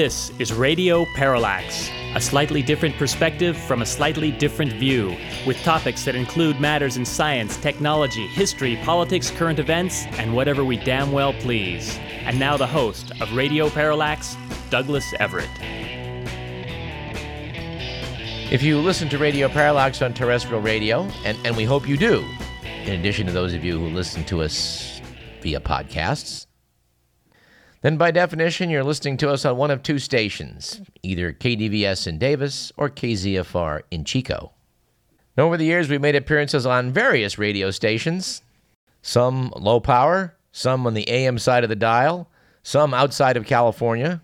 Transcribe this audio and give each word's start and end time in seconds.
This 0.00 0.32
is 0.38 0.50
Radio 0.50 1.04
Parallax, 1.14 1.90
a 2.14 2.22
slightly 2.22 2.62
different 2.62 2.96
perspective 2.96 3.54
from 3.54 3.82
a 3.82 3.84
slightly 3.84 4.30
different 4.30 4.72
view, 4.72 5.14
with 5.46 5.62
topics 5.62 6.06
that 6.06 6.14
include 6.14 6.58
matters 6.58 6.96
in 6.96 7.04
science, 7.04 7.58
technology, 7.58 8.26
history, 8.28 8.76
politics, 8.76 9.30
current 9.30 9.58
events, 9.58 10.06
and 10.12 10.34
whatever 10.34 10.64
we 10.64 10.78
damn 10.78 11.12
well 11.12 11.34
please. 11.34 11.98
And 12.24 12.38
now 12.38 12.56
the 12.56 12.66
host 12.66 13.12
of 13.20 13.30
Radio 13.34 13.68
Parallax, 13.68 14.38
Douglas 14.70 15.12
Everett. 15.20 15.50
If 18.50 18.62
you 18.62 18.80
listen 18.80 19.10
to 19.10 19.18
Radio 19.18 19.50
Parallax 19.50 20.00
on 20.00 20.14
terrestrial 20.14 20.62
radio, 20.62 21.02
and, 21.26 21.36
and 21.44 21.58
we 21.58 21.64
hope 21.64 21.86
you 21.86 21.98
do, 21.98 22.24
in 22.84 22.98
addition 22.98 23.26
to 23.26 23.32
those 23.32 23.52
of 23.52 23.66
you 23.66 23.78
who 23.78 23.88
listen 23.88 24.24
to 24.24 24.40
us 24.40 25.02
via 25.42 25.60
podcasts, 25.60 26.46
then 27.82 27.96
by 27.96 28.10
definition, 28.10 28.68
you're 28.68 28.84
listening 28.84 29.16
to 29.18 29.30
us 29.30 29.44
on 29.44 29.56
one 29.56 29.70
of 29.70 29.82
two 29.82 29.98
stations, 29.98 30.82
either 31.02 31.32
KDVS 31.32 32.06
in 32.06 32.18
Davis 32.18 32.72
or 32.76 32.90
KZFR 32.90 33.82
in 33.90 34.04
Chico. 34.04 34.52
And 35.36 35.44
over 35.46 35.56
the 35.56 35.64
years, 35.64 35.88
we've 35.88 36.00
made 36.00 36.16
appearances 36.16 36.66
on 36.66 36.92
various 36.92 37.38
radio 37.38 37.70
stations, 37.70 38.42
some 39.00 39.52
low 39.56 39.80
power, 39.80 40.36
some 40.52 40.86
on 40.86 40.94
the 40.94 41.08
AM 41.08 41.38
side 41.38 41.62
of 41.62 41.70
the 41.70 41.76
dial, 41.76 42.28
some 42.62 42.92
outside 42.92 43.36
of 43.36 43.46
California. 43.46 44.20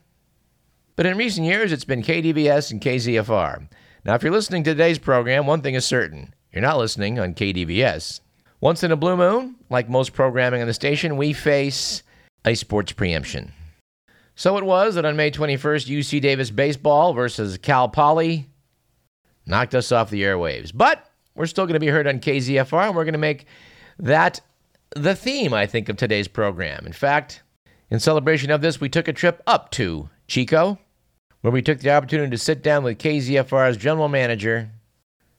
But 0.94 1.06
in 1.06 1.16
recent 1.16 1.46
years, 1.46 1.72
it's 1.72 1.84
been 1.84 2.02
KDVS 2.02 2.70
and 2.70 2.80
KZFR. 2.80 3.68
Now, 4.04 4.14
if 4.14 4.22
you're 4.22 4.32
listening 4.32 4.64
to 4.64 4.72
today's 4.72 4.98
program, 4.98 5.46
one 5.46 5.62
thing 5.62 5.74
is 5.74 5.84
certain 5.84 6.34
you're 6.52 6.62
not 6.62 6.78
listening 6.78 7.18
on 7.18 7.34
KDVS. 7.34 8.20
Once 8.60 8.82
in 8.82 8.92
a 8.92 8.96
blue 8.96 9.16
moon, 9.16 9.56
like 9.68 9.88
most 9.88 10.12
programming 10.12 10.60
on 10.60 10.66
the 10.66 10.74
station, 10.74 11.16
we 11.16 11.32
face 11.32 12.02
a 12.46 12.54
sports 12.54 12.92
preemption. 12.92 13.52
So 14.34 14.56
it 14.56 14.64
was 14.64 14.94
that 14.94 15.04
on 15.04 15.16
May 15.16 15.30
21st, 15.30 15.98
UC 15.98 16.20
Davis 16.20 16.50
baseball 16.50 17.12
versus 17.14 17.58
Cal 17.58 17.88
Poly 17.88 18.46
knocked 19.46 19.74
us 19.74 19.92
off 19.92 20.10
the 20.10 20.22
airwaves. 20.22 20.72
But 20.74 21.10
we're 21.34 21.46
still 21.46 21.66
going 21.66 21.74
to 21.74 21.80
be 21.80 21.86
heard 21.88 22.06
on 22.06 22.20
KZFR, 22.20 22.88
and 22.88 22.96
we're 22.96 23.04
going 23.04 23.12
to 23.12 23.18
make 23.18 23.46
that 23.98 24.40
the 24.94 25.14
theme, 25.14 25.52
I 25.52 25.66
think, 25.66 25.88
of 25.88 25.96
today's 25.96 26.28
program. 26.28 26.86
In 26.86 26.92
fact, 26.92 27.42
in 27.90 28.00
celebration 28.00 28.50
of 28.50 28.60
this, 28.60 28.80
we 28.80 28.88
took 28.88 29.08
a 29.08 29.12
trip 29.12 29.42
up 29.46 29.70
to 29.72 30.08
Chico, 30.28 30.78
where 31.40 31.52
we 31.52 31.62
took 31.62 31.80
the 31.80 31.90
opportunity 31.90 32.30
to 32.30 32.38
sit 32.38 32.62
down 32.62 32.82
with 32.84 32.98
KZFR's 32.98 33.76
general 33.76 34.08
manager, 34.08 34.70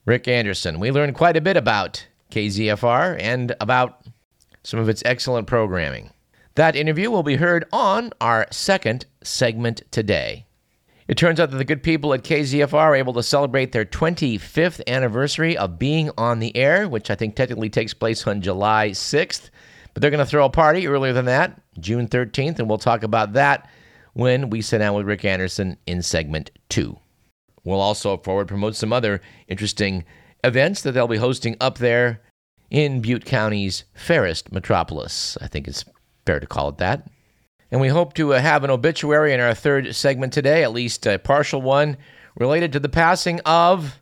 Rick 0.06 0.26
Anderson. 0.28 0.80
We 0.80 0.90
learned 0.90 1.14
quite 1.14 1.36
a 1.36 1.40
bit 1.42 1.56
about 1.56 2.06
KZFR 2.30 3.20
and 3.20 3.54
about 3.60 4.00
some 4.62 4.80
of 4.80 4.88
its 4.88 5.02
excellent 5.04 5.46
programming. 5.46 6.10
That 6.58 6.74
interview 6.74 7.08
will 7.08 7.22
be 7.22 7.36
heard 7.36 7.66
on 7.72 8.10
our 8.20 8.48
second 8.50 9.06
segment 9.22 9.82
today. 9.92 10.44
It 11.06 11.16
turns 11.16 11.38
out 11.38 11.52
that 11.52 11.56
the 11.56 11.64
good 11.64 11.84
people 11.84 12.12
at 12.12 12.24
KZFR 12.24 12.74
are 12.74 12.96
able 12.96 13.12
to 13.12 13.22
celebrate 13.22 13.70
their 13.70 13.84
25th 13.84 14.80
anniversary 14.88 15.56
of 15.56 15.78
being 15.78 16.10
on 16.18 16.40
the 16.40 16.56
air, 16.56 16.88
which 16.88 17.12
I 17.12 17.14
think 17.14 17.36
technically 17.36 17.70
takes 17.70 17.94
place 17.94 18.26
on 18.26 18.42
July 18.42 18.90
6th. 18.90 19.50
But 19.94 20.00
they're 20.00 20.10
going 20.10 20.18
to 20.18 20.26
throw 20.26 20.46
a 20.46 20.50
party 20.50 20.88
earlier 20.88 21.12
than 21.12 21.26
that, 21.26 21.62
June 21.78 22.08
13th, 22.08 22.58
and 22.58 22.68
we'll 22.68 22.78
talk 22.78 23.04
about 23.04 23.34
that 23.34 23.70
when 24.14 24.50
we 24.50 24.60
sit 24.60 24.78
down 24.78 24.94
with 24.96 25.06
Rick 25.06 25.24
Anderson 25.24 25.76
in 25.86 26.02
segment 26.02 26.50
two. 26.68 26.98
We'll 27.62 27.80
also 27.80 28.16
forward 28.16 28.48
promote 28.48 28.74
some 28.74 28.92
other 28.92 29.20
interesting 29.46 30.04
events 30.42 30.82
that 30.82 30.90
they'll 30.90 31.06
be 31.06 31.18
hosting 31.18 31.54
up 31.60 31.78
there 31.78 32.20
in 32.68 33.00
Butte 33.00 33.26
County's 33.26 33.84
fairest 33.94 34.50
metropolis. 34.50 35.38
I 35.40 35.46
think 35.46 35.68
it's 35.68 35.84
fair 36.28 36.38
to 36.38 36.46
call 36.46 36.68
it 36.68 36.76
that. 36.76 37.08
And 37.70 37.80
we 37.80 37.88
hope 37.88 38.12
to 38.14 38.34
uh, 38.34 38.40
have 38.40 38.62
an 38.62 38.70
obituary 38.70 39.32
in 39.32 39.40
our 39.40 39.54
third 39.54 39.94
segment 39.96 40.30
today, 40.30 40.62
at 40.62 40.74
least 40.74 41.06
a 41.06 41.18
partial 41.18 41.62
one, 41.62 41.96
related 42.36 42.70
to 42.74 42.80
the 42.80 42.88
passing 42.90 43.40
of 43.46 43.98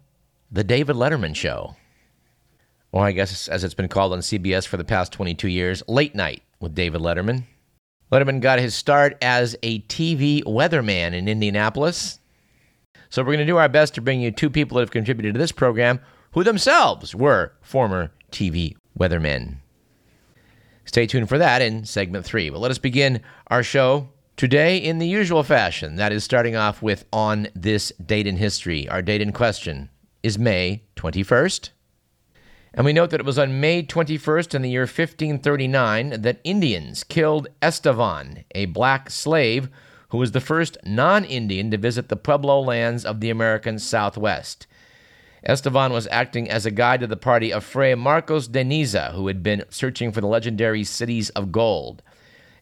The 0.51 0.65
David 0.65 0.97
Letterman 0.97 1.37
Show. 1.37 1.77
Or 2.91 3.05
I 3.05 3.13
guess 3.13 3.47
as 3.47 3.63
it's 3.63 3.75
been 3.75 3.87
called 3.87 4.13
on 4.13 4.19
CBS 4.19 4.67
for 4.67 4.77
the 4.77 4.83
past 4.83 5.13
22 5.13 5.47
years, 5.47 5.85
Late 5.87 6.17
Night 6.17 6.43
with 6.59 6.75
David 6.75 7.01
Letterman. 7.01 7.45
Letterman 8.11 8.41
got 8.41 8.59
his 8.59 8.75
start 8.75 9.17
as 9.23 9.55
a 9.63 9.81
TV 9.83 10.43
weatherman 10.43 11.13
in 11.13 11.29
Indianapolis. 11.29 12.19
So 13.09 13.23
we're 13.23 13.35
going 13.35 13.39
to 13.39 13.47
do 13.47 13.59
our 13.59 13.69
best 13.69 13.95
to 13.95 14.01
bring 14.01 14.21
you 14.21 14.33
two 14.33 14.51
people 14.51 14.77
that 14.77 14.83
have 14.83 14.91
contributed 14.91 15.35
to 15.35 15.39
this 15.39 15.53
program 15.53 16.01
who 16.33 16.43
themselves 16.43 17.15
were 17.15 17.53
former 17.63 18.11
TV 18.33 18.75
weathermen. 18.99 19.59
Stay 20.87 21.07
tuned 21.07 21.29
for 21.29 21.39
that 21.39 21.61
in 21.61 21.85
segment 21.85 22.25
three. 22.25 22.49
But 22.49 22.61
let 22.61 22.71
us 22.71 22.79
begin 22.79 23.21
our 23.49 23.63
show 23.63 24.09
today 24.37 24.79
in 24.79 24.99
the 24.99 25.09
usual 25.09 25.43
fashion. 25.43 25.97
That 25.97 26.13
is 26.13 26.25
starting 26.25 26.57
off 26.57 26.81
with 26.81 27.05
On 27.13 27.49
This 27.55 27.93
Date 28.05 28.27
in 28.27 28.37
History. 28.37 28.89
Our 28.89 29.03
date 29.03 29.21
in 29.21 29.33
question 29.33 29.91
is 30.23 30.39
May 30.39 30.85
21st. 30.97 31.71
And 32.75 32.85
we 32.85 32.93
note 32.93 33.11
that 33.11 33.21
it 33.21 33.27
was 33.27 33.39
on 33.39 33.61
May 33.61 33.83
21st 33.83 34.55
in 34.55 34.63
the 34.63 34.71
year 34.71 34.83
1539 34.83 36.23
that 36.23 36.41
Indians 36.45 37.05
killed 37.05 37.49
Estevan, 37.63 38.45
a 38.55 38.67
black 38.67 39.11
slave 39.11 39.69
who 40.11 40.19
was 40.19 40.33
the 40.33 40.41
first 40.41 40.77
non 40.85 41.25
Indian 41.25 41.71
to 41.71 41.79
visit 41.79 42.09
the 42.09 42.17
Pueblo 42.17 42.61
lands 42.61 43.05
of 43.05 43.21
the 43.21 43.31
American 43.31 43.79
Southwest. 43.79 44.67
Estevan 45.45 45.93
was 45.93 46.09
acting 46.11 46.51
as 46.51 46.67
a 46.67 46.71
guide 46.71 47.01
to 47.01 47.07
the 47.07 47.17
party 47.17 47.53
of 47.53 47.65
Fray 47.65 47.95
Marcos 47.95 48.49
de 48.49 48.65
Niza, 48.65 49.13
who 49.13 49.27
had 49.27 49.43
been 49.43 49.65
searching 49.69 50.13
for 50.13 50.21
the 50.21 50.27
legendary 50.27 50.85
cities 50.85 51.31
of 51.31 51.53
gold. 51.53 52.03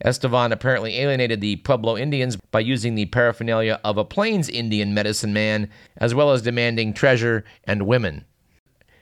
Estevan 0.05 0.53
apparently 0.53 0.99
alienated 0.99 1.41
the 1.41 1.57
Pueblo 1.57 1.97
Indians 1.97 2.37
by 2.51 2.61
using 2.61 2.95
the 2.95 3.07
paraphernalia 3.07 3.81
of 3.85 3.97
a 3.97 4.05
Plains 4.05 4.49
Indian 4.49 4.93
medicine 4.93 5.33
man, 5.33 5.71
as 5.97 6.15
well 6.15 6.33
as 6.33 6.43
demanding 6.43 6.93
treasure 6.93 7.45
and 7.65 7.87
women. 7.87 8.25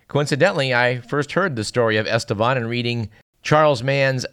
Coincidentally, 0.08 0.74
I 0.74 0.98
first 1.00 1.32
heard 1.32 1.56
the 1.56 1.64
story 1.64 1.96
of 1.96 2.06
Estevan 2.06 2.58
in 2.58 2.66
reading 2.66 3.08
Charles 3.42 3.82
Mann's 3.82 4.26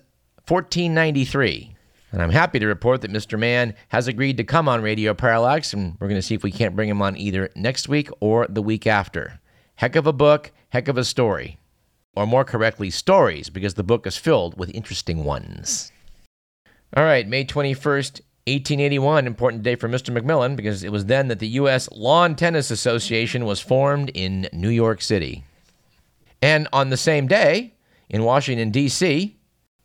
1493. 0.47 1.75
And 2.11 2.21
I'm 2.21 2.31
happy 2.31 2.57
to 2.59 2.65
report 2.65 3.01
that 3.01 3.11
Mr. 3.11 3.37
Mann 3.37 3.75
has 3.89 4.07
agreed 4.07 4.37
to 4.37 4.43
come 4.43 4.67
on 4.67 4.81
Radio 4.81 5.13
Parallax, 5.13 5.73
and 5.73 5.95
we're 5.99 6.07
going 6.07 6.19
to 6.19 6.25
see 6.25 6.35
if 6.35 6.43
we 6.43 6.51
can't 6.51 6.75
bring 6.75 6.89
him 6.89 7.01
on 7.01 7.15
either 7.15 7.49
next 7.55 7.87
week 7.87 8.09
or 8.19 8.47
the 8.47 8.63
week 8.63 8.87
after. 8.87 9.39
Heck 9.75 9.95
of 9.95 10.07
a 10.07 10.13
book, 10.13 10.51
heck 10.69 10.87
of 10.87 10.97
a 10.97 11.03
story. 11.03 11.59
Or 12.15 12.25
more 12.25 12.43
correctly, 12.43 12.89
stories, 12.89 13.49
because 13.49 13.75
the 13.75 13.83
book 13.83 14.07
is 14.07 14.17
filled 14.17 14.57
with 14.57 14.73
interesting 14.73 15.23
ones. 15.23 15.91
All 16.97 17.03
right, 17.03 17.27
May 17.27 17.45
21st, 17.45 18.21
1881, 18.47 19.27
important 19.27 19.61
day 19.61 19.75
for 19.75 19.87
Mr. 19.87 20.17
McMillan, 20.17 20.55
because 20.55 20.83
it 20.83 20.91
was 20.91 21.05
then 21.05 21.27
that 21.27 21.37
the 21.37 21.47
U.S. 21.49 21.87
Lawn 21.91 22.35
Tennis 22.35 22.71
Association 22.71 23.45
was 23.45 23.59
formed 23.59 24.09
in 24.15 24.49
New 24.51 24.69
York 24.69 25.03
City. 25.03 25.43
And 26.41 26.67
on 26.73 26.89
the 26.89 26.97
same 26.97 27.27
day, 27.27 27.75
in 28.09 28.23
Washington, 28.23 28.71
D.C., 28.71 29.38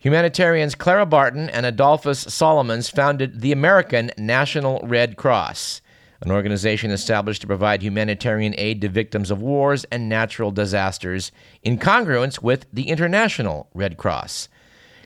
Humanitarians 0.04 0.74
Clara 0.74 1.06
Barton 1.06 1.48
and 1.48 1.64
Adolphus 1.64 2.20
Solomons 2.28 2.90
founded 2.90 3.40
the 3.40 3.52
American 3.52 4.10
National 4.18 4.78
Red 4.86 5.16
Cross, 5.16 5.80
an 6.20 6.30
organization 6.30 6.90
established 6.90 7.40
to 7.40 7.46
provide 7.46 7.80
humanitarian 7.80 8.54
aid 8.58 8.82
to 8.82 8.90
victims 8.90 9.30
of 9.30 9.40
wars 9.40 9.84
and 9.84 10.06
natural 10.06 10.50
disasters 10.50 11.32
in 11.62 11.78
congruence 11.78 12.42
with 12.42 12.66
the 12.70 12.90
International 12.90 13.70
Red 13.72 13.96
Cross. 13.96 14.50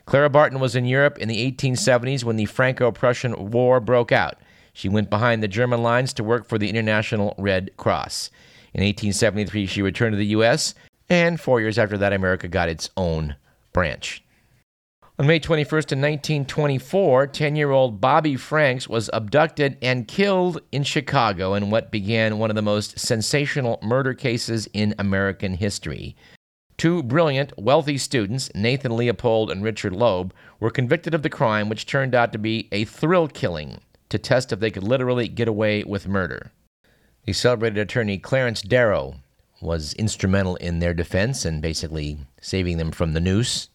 Clara 0.05 0.29
Barton 0.29 0.59
was 0.59 0.75
in 0.75 0.83
Europe 0.83 1.17
in 1.17 1.29
the 1.29 1.49
1870s 1.49 2.25
when 2.25 2.35
the 2.35 2.43
Franco 2.43 2.91
Prussian 2.91 3.51
War 3.51 3.79
broke 3.79 4.11
out. 4.11 4.41
She 4.73 4.89
went 4.89 5.09
behind 5.09 5.41
the 5.41 5.47
German 5.47 5.81
lines 5.81 6.11
to 6.15 6.25
work 6.25 6.45
for 6.45 6.57
the 6.57 6.69
International 6.69 7.35
Red 7.37 7.71
Cross. 7.77 8.31
In 8.73 8.81
1873, 8.81 9.65
she 9.65 9.81
returned 9.81 10.11
to 10.11 10.17
the 10.17 10.25
U.S., 10.25 10.75
and 11.07 11.39
four 11.39 11.61
years 11.61 11.79
after 11.79 11.97
that, 11.99 12.11
America 12.11 12.49
got 12.49 12.67
its 12.67 12.89
own 12.97 13.37
branch. 13.71 14.25
On 15.19 15.27
May 15.27 15.37
21st, 15.37 15.91
in 15.91 15.99
1924, 15.99 17.27
10 17.27 17.55
year 17.57 17.71
old 17.71 17.99
Bobby 17.99 18.37
Franks 18.37 18.87
was 18.87 19.09
abducted 19.11 19.77
and 19.81 20.07
killed 20.07 20.61
in 20.71 20.83
Chicago 20.83 21.55
in 21.55 21.69
what 21.69 21.91
began 21.91 22.37
one 22.37 22.49
of 22.49 22.55
the 22.55 22.61
most 22.61 22.97
sensational 22.97 23.79
murder 23.83 24.13
cases 24.13 24.69
in 24.71 24.95
American 24.97 25.55
history. 25.55 26.15
Two 26.77 27.03
brilliant, 27.03 27.51
wealthy 27.57 27.97
students, 27.97 28.49
Nathan 28.55 28.95
Leopold 28.95 29.51
and 29.51 29.61
Richard 29.61 29.91
Loeb, 29.91 30.33
were 30.61 30.69
convicted 30.69 31.13
of 31.13 31.21
the 31.21 31.29
crime, 31.29 31.67
which 31.67 31.85
turned 31.85 32.15
out 32.15 32.31
to 32.31 32.37
be 32.37 32.69
a 32.71 32.85
thrill 32.85 33.27
killing 33.27 33.81
to 34.07 34.17
test 34.17 34.53
if 34.53 34.61
they 34.61 34.71
could 34.71 34.85
literally 34.85 35.27
get 35.27 35.49
away 35.49 35.83
with 35.83 36.07
murder. 36.07 36.53
The 37.25 37.33
celebrated 37.33 37.79
attorney 37.79 38.19
Clarence 38.19 38.61
Darrow 38.61 39.15
was 39.59 39.91
instrumental 39.95 40.55
in 40.55 40.79
their 40.79 40.93
defense 40.93 41.43
and 41.43 41.61
basically 41.61 42.19
saving 42.39 42.77
them 42.77 42.91
from 42.91 43.11
the 43.11 43.19
noose 43.19 43.67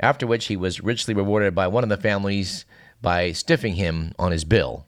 after 0.00 0.26
which 0.26 0.46
he 0.46 0.56
was 0.56 0.80
richly 0.80 1.14
rewarded 1.14 1.54
by 1.54 1.66
one 1.66 1.82
of 1.82 1.88
the 1.88 1.96
families 1.96 2.64
by 3.02 3.32
stiffing 3.32 3.74
him 3.74 4.12
on 4.18 4.32
his 4.32 4.44
bill, 4.44 4.86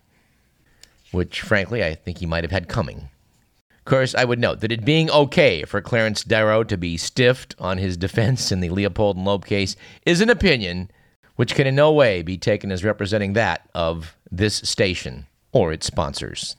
which, 1.12 1.40
frankly, 1.40 1.84
I 1.84 1.94
think 1.94 2.18
he 2.18 2.26
might 2.26 2.44
have 2.44 2.50
had 2.50 2.68
coming. 2.68 3.08
Of 3.78 3.84
course, 3.84 4.14
I 4.14 4.24
would 4.24 4.38
note 4.38 4.60
that 4.60 4.72
it 4.72 4.84
being 4.84 5.10
okay 5.10 5.64
for 5.64 5.80
Clarence 5.80 6.22
Darrow 6.22 6.62
to 6.64 6.76
be 6.76 6.96
stiffed 6.96 7.54
on 7.58 7.78
his 7.78 7.96
defense 7.96 8.52
in 8.52 8.60
the 8.60 8.68
Leopold 8.68 9.16
and 9.16 9.24
Loeb 9.24 9.46
case 9.46 9.76
is 10.04 10.20
an 10.20 10.28
opinion 10.28 10.90
which 11.36 11.54
can 11.54 11.66
in 11.66 11.76
no 11.76 11.92
way 11.92 12.20
be 12.20 12.36
taken 12.36 12.72
as 12.72 12.84
representing 12.84 13.32
that 13.32 13.68
of 13.74 14.16
this 14.30 14.56
station. 14.56 15.26
or 15.52 15.72
its 15.72 15.86
sponsors. 15.86 16.56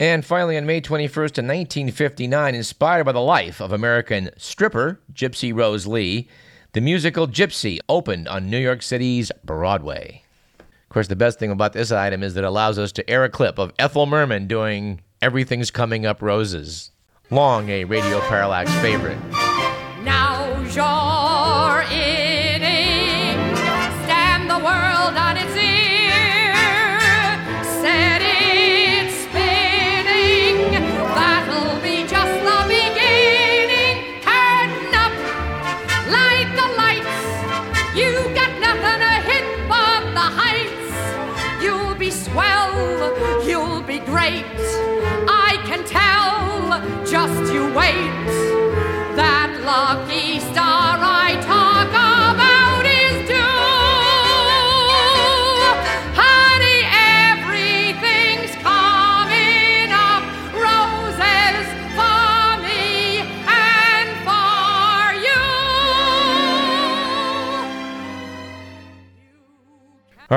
And 0.00 0.24
finally, 0.24 0.56
on 0.56 0.66
May 0.66 0.80
21st, 0.80 1.38
in 1.38 1.46
1959, 1.46 2.54
inspired 2.54 3.04
by 3.04 3.12
the 3.12 3.20
life 3.20 3.60
of 3.60 3.70
American 3.72 4.30
stripper 4.36 4.98
Gypsy 5.12 5.54
Rose 5.54 5.86
Lee, 5.86 6.28
the 6.72 6.80
musical 6.80 7.28
Gypsy 7.28 7.80
opened 7.88 8.28
on 8.28 8.48
New 8.48 8.58
York 8.58 8.82
City's 8.82 9.30
Broadway. 9.44 10.22
Of 10.58 10.88
course, 10.88 11.08
the 11.08 11.16
best 11.16 11.38
thing 11.38 11.50
about 11.50 11.74
this 11.74 11.92
item 11.92 12.22
is 12.22 12.32
that 12.34 12.44
it 12.44 12.46
allows 12.46 12.78
us 12.78 12.92
to 12.92 13.10
air 13.10 13.24
a 13.24 13.28
clip 13.28 13.58
of 13.58 13.72
Ethel 13.78 14.06
Merman 14.06 14.46
doing 14.46 15.02
Everything's 15.20 15.70
Coming 15.70 16.06
Up 16.06 16.22
Roses. 16.22 16.90
Long 17.30 17.68
a 17.68 17.84
Radio 17.84 18.20
Parallax 18.20 18.72
favorite. 18.76 19.18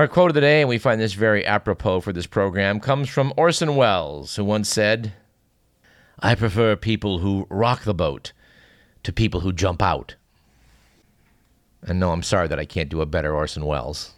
Our 0.06 0.10
quote 0.10 0.30
of 0.30 0.36
the 0.36 0.42
day, 0.42 0.62
and 0.62 0.70
we 0.70 0.78
find 0.78 1.02
this 1.02 1.14
very 1.14 1.44
apropos 1.48 2.02
for 2.02 2.14
this 2.14 2.28
program, 2.28 2.80
comes 2.80 3.10
from 3.10 3.34
Orson 3.36 3.76
Welles, 3.76 4.36
who 4.36 4.46
once 4.46 4.70
said, 4.70 5.14
I 6.20 6.36
prefer 6.36 6.76
people 6.76 7.18
who 7.18 7.48
rock 7.50 7.86
the 7.86 7.94
boat 7.96 8.32
to 9.02 9.12
people 9.12 9.40
who 9.40 9.52
jump 9.52 9.82
out. 9.82 10.14
And 11.82 12.00
no, 12.00 12.12
I'm 12.12 12.22
sorry 12.22 12.48
that 12.50 12.60
I 12.60 12.66
can't 12.66 12.88
do 12.88 13.02
a 13.02 13.08
better 13.08 13.34
Orson 13.34 13.66
Welles. 13.66 14.12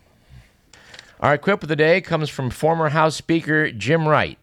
Our 1.22 1.38
quip 1.38 1.64
of 1.64 1.70
the 1.70 1.76
day 1.78 2.02
comes 2.02 2.30
from 2.30 2.50
former 2.50 2.90
House 2.90 3.16
Speaker 3.16 3.72
Jim 3.72 4.10
Wright. 4.10 4.38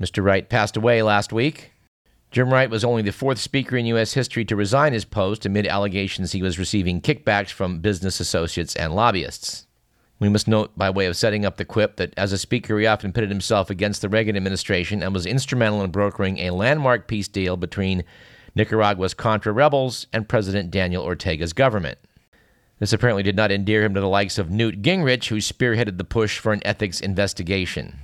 Mr. 0.00 0.22
Wright 0.22 0.48
passed 0.48 0.76
away 0.76 1.02
last 1.02 1.32
week. 1.32 1.72
Jim 2.30 2.52
Wright 2.52 2.70
was 2.70 2.84
only 2.84 3.02
the 3.02 3.10
fourth 3.10 3.40
speaker 3.40 3.76
in 3.76 3.86
U.S. 3.86 4.12
history 4.12 4.44
to 4.44 4.54
resign 4.54 4.92
his 4.92 5.04
post 5.04 5.44
amid 5.44 5.66
allegations 5.66 6.30
he 6.30 6.42
was 6.42 6.60
receiving 6.60 7.00
kickbacks 7.00 7.50
from 7.50 7.80
business 7.80 8.20
associates 8.20 8.76
and 8.76 8.94
lobbyists. 8.94 9.66
We 10.20 10.28
must 10.28 10.46
note, 10.46 10.76
by 10.76 10.90
way 10.90 11.06
of 11.06 11.16
setting 11.16 11.46
up 11.46 11.56
the 11.56 11.64
quip, 11.64 11.96
that 11.96 12.12
as 12.16 12.32
a 12.32 12.38
speaker, 12.38 12.78
he 12.78 12.86
often 12.86 13.12
pitted 13.12 13.30
himself 13.30 13.70
against 13.70 14.02
the 14.02 14.08
Reagan 14.08 14.36
administration 14.36 15.02
and 15.02 15.14
was 15.14 15.24
instrumental 15.24 15.82
in 15.82 15.90
brokering 15.90 16.38
a 16.38 16.50
landmark 16.50 17.08
peace 17.08 17.26
deal 17.26 17.56
between 17.56 18.04
Nicaragua's 18.54 19.14
Contra 19.14 19.50
rebels 19.50 20.06
and 20.12 20.28
President 20.28 20.70
Daniel 20.70 21.02
Ortega's 21.02 21.54
government. 21.54 21.98
This 22.80 22.92
apparently 22.92 23.22
did 23.22 23.36
not 23.36 23.50
endear 23.50 23.82
him 23.82 23.94
to 23.94 24.00
the 24.00 24.08
likes 24.08 24.36
of 24.36 24.50
Newt 24.50 24.82
Gingrich, 24.82 25.28
who 25.28 25.36
spearheaded 25.36 25.96
the 25.96 26.04
push 26.04 26.38
for 26.38 26.52
an 26.52 26.62
ethics 26.66 27.00
investigation. 27.00 27.98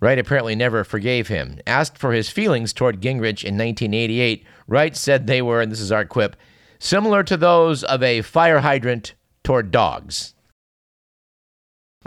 Wright 0.00 0.18
apparently 0.18 0.54
never 0.54 0.84
forgave 0.84 1.28
him. 1.28 1.60
Asked 1.66 1.96
for 1.96 2.12
his 2.12 2.28
feelings 2.28 2.72
toward 2.72 3.00
Gingrich 3.00 3.44
in 3.44 3.56
1988, 3.56 4.44
Wright 4.66 4.96
said 4.96 5.26
they 5.26 5.40
were, 5.40 5.60
and 5.60 5.70
this 5.70 5.80
is 5.80 5.92
our 5.92 6.04
quip, 6.04 6.36
similar 6.78 7.22
to 7.22 7.36
those 7.36 7.82
of 7.84 8.02
a 8.02 8.22
fire 8.22 8.60
hydrant 8.60 9.14
toward 9.42 9.70
dogs. 9.70 10.34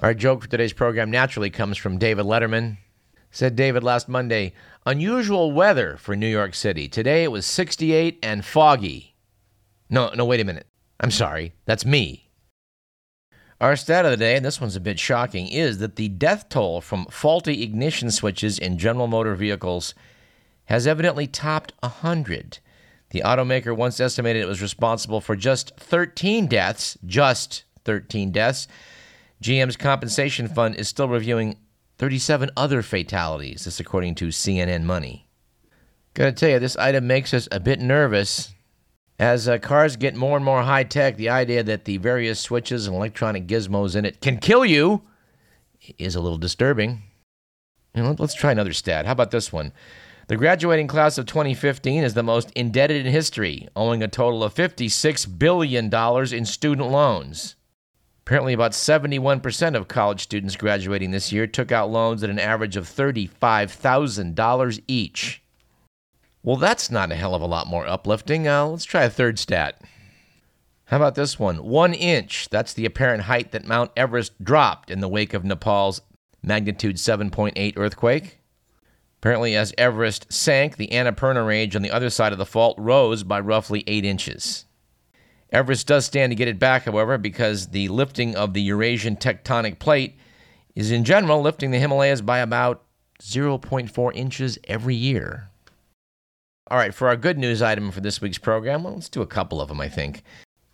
Our 0.02 0.14
joke 0.14 0.44
for 0.44 0.48
today's 0.48 0.72
program 0.72 1.12
naturally 1.12 1.50
comes 1.50 1.78
from 1.78 1.98
David 1.98 2.26
Letterman. 2.26 2.78
Said 3.32 3.58
David 3.58 3.84
last 3.84 4.08
Monday, 4.08 4.54
unusual 4.86 5.52
weather 5.52 5.98
for 5.98 6.16
New 6.16 6.28
York 6.28 6.56
City. 6.56 6.88
Today 6.88 7.26
it 7.26 7.34
was 7.34 7.46
68 7.46 8.18
and 8.24 8.46
foggy. 8.46 9.16
No, 9.90 10.10
no, 10.16 10.24
wait 10.24 10.40
a 10.40 10.46
minute. 10.46 10.68
I'm 11.02 11.12
sorry. 11.12 11.52
That's 11.66 11.86
me. 11.86 12.30
Our 13.60 13.76
stat 13.76 14.06
of 14.06 14.12
the 14.12 14.18
day, 14.18 14.38
and 14.38 14.46
this 14.46 14.62
one's 14.62 14.78
a 14.78 14.82
bit 14.82 15.00
shocking, 15.00 15.48
is 15.48 15.80
that 15.80 15.98
the 15.98 16.08
death 16.08 16.48
toll 16.48 16.80
from 16.80 17.06
faulty 17.08 17.62
ignition 17.62 18.10
switches 18.10 18.58
in 18.58 18.78
General 18.78 19.08
Motor 19.08 19.36
vehicles 19.36 19.94
has 20.66 20.88
evidently 20.88 21.28
topped 21.28 21.74
100. 21.82 22.60
The 23.10 23.22
automaker 23.26 23.76
once 23.76 24.00
estimated 24.00 24.44
it 24.44 24.48
was 24.48 24.62
responsible 24.62 25.20
for 25.20 25.36
just 25.36 25.76
13 25.76 26.48
deaths, 26.48 26.98
just 27.06 27.66
13 27.84 28.32
deaths. 28.32 28.70
GM's 29.42 29.78
compensation 29.78 30.48
fund 30.48 30.76
is 30.76 30.88
still 30.88 31.08
reviewing 31.08 31.58
37 31.98 32.50
other 32.56 32.82
fatalities, 32.82 33.66
this 33.66 33.80
according 33.80 34.16
to 34.16 34.28
CNN 34.28 34.84
Money. 34.84 35.28
Gotta 36.14 36.32
tell 36.32 36.50
you, 36.50 36.60
this 36.60 36.78
item 36.78 37.08
makes 37.08 37.34
us 37.34 37.48
a 37.52 37.60
bit 37.60 37.80
nervous. 37.80 38.54
As 39.18 39.48
uh, 39.48 39.58
cars 39.58 39.98
get 39.98 40.16
more 40.16 40.38
and 40.38 40.46
more 40.46 40.64
high 40.64 40.84
tech, 40.84 41.18
the 41.18 41.30
idea 41.30 41.62
that 41.64 41.86
the 41.86 41.98
various 41.98 42.40
switches 42.40 42.88
and 42.88 42.96
electronic 42.96 43.48
gizmos 43.48 43.96
in 43.96 44.06
it 44.06 44.22
can 44.22 44.38
kill 44.38 44.66
you 44.66 45.04
is 45.98 46.16
a 46.16 46.22
little 46.22 46.38
disturbing. 46.38 47.04
Let's 47.96 48.34
try 48.34 48.52
another 48.52 48.74
stat. 48.74 49.06
How 49.06 49.12
about 49.12 49.32
this 49.32 49.52
one? 49.52 49.74
The 50.28 50.38
graduating 50.38 50.88
class 50.88 51.18
of 51.18 51.26
2015 51.26 52.04
is 52.04 52.14
the 52.14 52.24
most 52.24 52.52
indebted 52.52 53.06
in 53.06 53.12
history, 53.12 53.68
owing 53.76 54.04
a 54.04 54.08
total 54.08 54.44
of 54.44 54.54
$56 54.54 55.40
billion 55.40 55.94
in 56.34 56.46
student 56.46 56.92
loans. 56.92 57.56
Apparently, 58.30 58.54
about 58.54 58.74
71% 58.74 59.76
of 59.76 59.88
college 59.88 60.22
students 60.22 60.56
graduating 60.56 61.10
this 61.10 61.32
year 61.32 61.48
took 61.48 61.72
out 61.72 61.90
loans 61.90 62.22
at 62.22 62.30
an 62.30 62.38
average 62.38 62.78
of 62.78 62.86
$35,000 62.86 64.84
each. 64.88 65.42
Well, 66.44 66.58
that's 66.58 66.92
not 66.92 67.12
a 67.12 67.16
hell 67.16 67.34
of 67.34 67.42
a 67.42 67.48
lot 67.48 67.66
more 67.66 67.88
uplifting. 67.88 68.48
Uh, 68.48 68.68
let's 68.68 68.86
try 68.86 69.06
a 69.06 69.10
third 69.10 69.40
stat. 69.40 69.82
How 70.86 70.98
about 70.98 71.16
this 71.16 71.40
one? 71.40 71.64
One 71.64 71.96
inch. 71.96 72.50
That's 72.52 72.72
the 72.72 72.86
apparent 72.86 73.24
height 73.24 73.52
that 73.52 73.66
Mount 73.66 73.90
Everest 73.98 74.44
dropped 74.44 74.92
in 74.92 75.00
the 75.00 75.10
wake 75.10 75.34
of 75.34 75.44
Nepal's 75.44 76.04
magnitude 76.44 76.98
7.8 76.98 77.74
earthquake. 77.78 78.42
Apparently, 79.18 79.56
as 79.56 79.74
Everest 79.76 80.32
sank, 80.32 80.78
the 80.78 80.90
Annapurna 80.90 81.48
Range 81.48 81.76
on 81.76 81.82
the 81.82 81.90
other 81.90 82.12
side 82.12 82.32
of 82.32 82.38
the 82.38 82.46
fault 82.46 82.78
rose 82.78 83.24
by 83.24 83.40
roughly 83.40 83.84
8 83.88 84.06
inches. 84.06 84.66
Everest 85.52 85.88
does 85.88 86.06
stand 86.06 86.32
to 86.32 86.36
get 86.36 86.48
it 86.48 86.60
back, 86.60 86.84
however, 86.86 87.18
because 87.18 87.68
the 87.68 87.88
lifting 87.88 88.36
of 88.36 88.54
the 88.54 88.62
Eurasian 88.62 89.16
tectonic 89.16 89.80
plate 89.80 90.18
is 90.76 90.92
in 90.92 91.04
general 91.04 91.42
lifting 91.42 91.72
the 91.72 91.80
Himalayas 91.80 92.22
by 92.22 92.40
about 92.40 92.84
0.4 93.22 94.16
inches 94.16 94.60
every 94.66 94.96
year. 94.96 95.50
All 96.70 96.78
right, 96.78 96.94
for 96.94 97.08
our 97.08 97.16
good 97.16 97.40
news 97.40 97.64
item 97.64 97.90
for 97.92 98.00
this 98.00 98.22
week's 98.22 98.38
program, 98.38 98.84
well, 98.84 98.94
let's 98.94 99.10
do 99.10 99.24
a 99.24 99.28
couple 99.28 99.60
of 99.60 99.70
them, 99.70 99.82
I 99.82 99.90
think. 99.90 100.24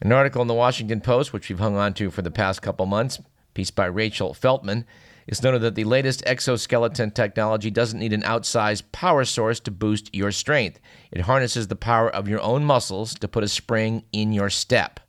An 0.02 0.12
article 0.12 0.42
in 0.42 0.50
the 0.50 0.54
Washington 0.54 1.00
Post, 1.00 1.32
which 1.32 1.48
we've 1.48 1.60
hung 1.60 1.78
on 1.78 1.94
to 1.94 2.12
for 2.12 2.22
the 2.22 2.30
past 2.30 2.62
couple 2.62 2.86
months, 2.86 3.22
piece 3.54 3.72
by 3.72 3.86
Rachel 3.86 4.34
Feltman, 4.34 4.86
it's 5.28 5.42
noted 5.42 5.62
that 5.62 5.76
the 5.76 5.86
latest 5.86 6.24
exoskeleton 6.28 7.12
technology 7.12 7.72
doesn't 7.72 8.00
need 8.00 8.14
an 8.14 8.22
outsized 8.22 8.84
power 8.92 9.26
source 9.26 9.60
to 9.62 9.72
boost 9.72 10.14
your 10.14 10.32
strength. 10.32 10.80
It 11.12 11.22
harnesses 11.22 11.68
the 11.68 11.76
power 11.76 12.10
of 12.10 12.28
your 12.28 12.42
own 12.42 12.64
muscles 12.64 13.16
to 13.16 13.28
put 13.28 13.44
a 13.44 13.48
spring 13.48 14.04
in 14.12 14.34
your 14.34 14.52
step. 14.52 15.00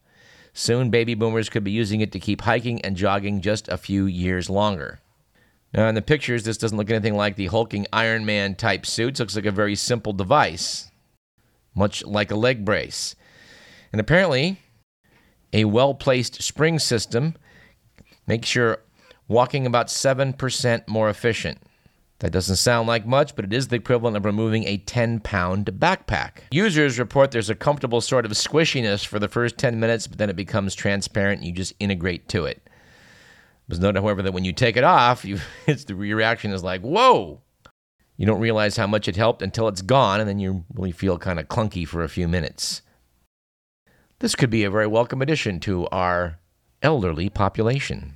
Soon, 0.55 0.89
baby 0.89 1.15
boomers 1.15 1.51
could 1.51 1.65
be 1.65 1.71
using 1.71 2.01
it 2.01 2.13
to 2.13 2.19
keep 2.19 2.41
hiking 2.41 2.81
and 2.81 2.97
jogging 2.97 3.43
just 3.43 3.69
a 3.69 3.77
few 3.77 4.07
years 4.07 4.49
longer. 4.49 5.01
Now, 5.75 5.87
in 5.89 5.95
the 5.95 6.01
pictures, 6.01 6.45
this 6.45 6.57
doesn't 6.57 6.79
look 6.79 6.89
anything 6.89 7.15
like 7.15 7.37
the 7.37 7.49
hulking 7.49 7.87
Iron 7.93 8.25
Man 8.25 8.55
type 8.55 8.87
suits. 8.87 9.21
Looks 9.21 9.37
like 9.37 9.45
a 9.45 9.51
very 9.51 9.75
simple 9.75 10.15
device, 10.15 10.91
much 11.75 12.03
like 12.07 12.31
a 12.31 12.37
leg 12.37 12.65
brace. 12.65 13.15
And 13.93 14.01
apparently, 14.01 14.61
a 15.53 15.67
well 15.67 15.93
placed 15.93 16.43
spring 16.43 16.79
system 16.79 17.35
makes 18.27 18.55
your 18.55 18.79
walking 19.29 19.67
about 19.67 19.89
7% 19.89 20.89
more 20.89 21.09
efficient. 21.09 21.59
That 22.21 22.33
doesn't 22.33 22.57
sound 22.57 22.89
like 22.89 23.07
much, 23.07 23.37
but 23.37 23.45
it 23.45 23.53
is 23.53 23.69
the 23.69 23.77
equivalent 23.77 24.17
of 24.17 24.25
removing 24.25 24.65
a 24.65 24.79
10 24.79 25.21
pound 25.21 25.67
backpack. 25.67 26.39
Users 26.51 26.99
report 26.99 27.31
there's 27.31 27.51
a 27.51 27.55
comfortable 27.55 28.01
sort 28.01 28.25
of 28.25 28.33
squishiness 28.33 29.05
for 29.05 29.19
the 29.19 29.29
first 29.29 29.59
10 29.59 29.79
minutes, 29.79 30.07
but 30.07 30.17
then 30.17 30.31
it 30.31 30.37
becomes 30.37 30.75
transparent 30.75 31.41
and 31.41 31.47
you 31.47 31.53
just 31.53 31.75
integrate 31.79 32.27
to 32.29 32.47
it. 32.47 32.63
It 32.65 33.69
was 33.69 33.81
noted, 33.81 34.01
however, 34.01 34.23
that 34.23 34.33
when 34.33 34.45
you 34.45 34.55
take 34.55 34.79
it 34.79 34.85
off, 34.85 35.25
you, 35.25 35.41
it's 35.67 35.85
the 35.85 35.95
reaction 35.95 36.53
is 36.53 36.65
like, 36.65 36.81
whoa! 36.81 37.43
You 38.17 38.25
don't 38.25 38.41
realize 38.41 38.79
how 38.79 38.87
much 38.87 39.09
it 39.09 39.17
helped 39.17 39.43
until 39.43 39.69
it's 39.69 39.83
gone, 39.83 40.21
and 40.21 40.29
then 40.29 40.39
you 40.39 40.65
really 40.73 40.93
feel 40.93 41.19
kind 41.19 41.39
of 41.39 41.49
clunky 41.49 41.87
for 41.87 42.03
a 42.03 42.09
few 42.09 42.27
minutes. 42.27 42.81
This 44.21 44.35
could 44.35 44.49
be 44.49 44.65
a 44.65 44.71
very 44.71 44.87
welcome 44.87 45.21
addition 45.21 45.61
to 45.61 45.87
our 45.89 46.39
elderly 46.83 47.29
population. 47.29 48.15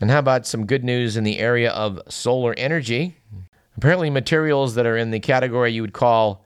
And 0.00 0.10
how 0.10 0.18
about 0.18 0.46
some 0.46 0.66
good 0.66 0.84
news 0.84 1.16
in 1.16 1.24
the 1.24 1.38
area 1.38 1.70
of 1.70 2.00
solar 2.08 2.54
energy? 2.58 3.16
Apparently, 3.76 4.10
materials 4.10 4.74
that 4.74 4.86
are 4.86 4.96
in 4.96 5.10
the 5.10 5.20
category 5.20 5.72
you 5.72 5.82
would 5.82 5.92
call 5.92 6.44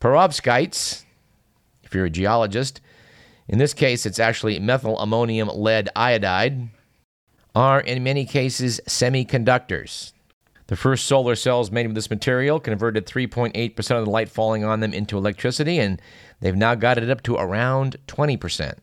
perovskites, 0.00 1.04
if 1.84 1.94
you're 1.94 2.06
a 2.06 2.10
geologist, 2.10 2.80
in 3.48 3.58
this 3.58 3.74
case, 3.74 4.06
it's 4.06 4.18
actually 4.18 4.58
methyl 4.58 4.98
ammonium 4.98 5.48
lead 5.48 5.88
iodide, 5.94 6.68
are 7.54 7.80
in 7.80 8.02
many 8.02 8.24
cases 8.24 8.80
semiconductors. 8.86 10.12
The 10.68 10.76
first 10.76 11.06
solar 11.06 11.34
cells 11.34 11.70
made 11.70 11.86
with 11.86 11.94
this 11.94 12.08
material 12.08 12.58
converted 12.58 13.06
3.8% 13.06 13.98
of 13.98 14.04
the 14.04 14.10
light 14.10 14.30
falling 14.30 14.64
on 14.64 14.80
them 14.80 14.94
into 14.94 15.18
electricity, 15.18 15.78
and 15.78 16.00
they've 16.40 16.56
now 16.56 16.74
got 16.74 16.98
it 16.98 17.10
up 17.10 17.22
to 17.24 17.36
around 17.36 17.96
20%. 18.06 18.78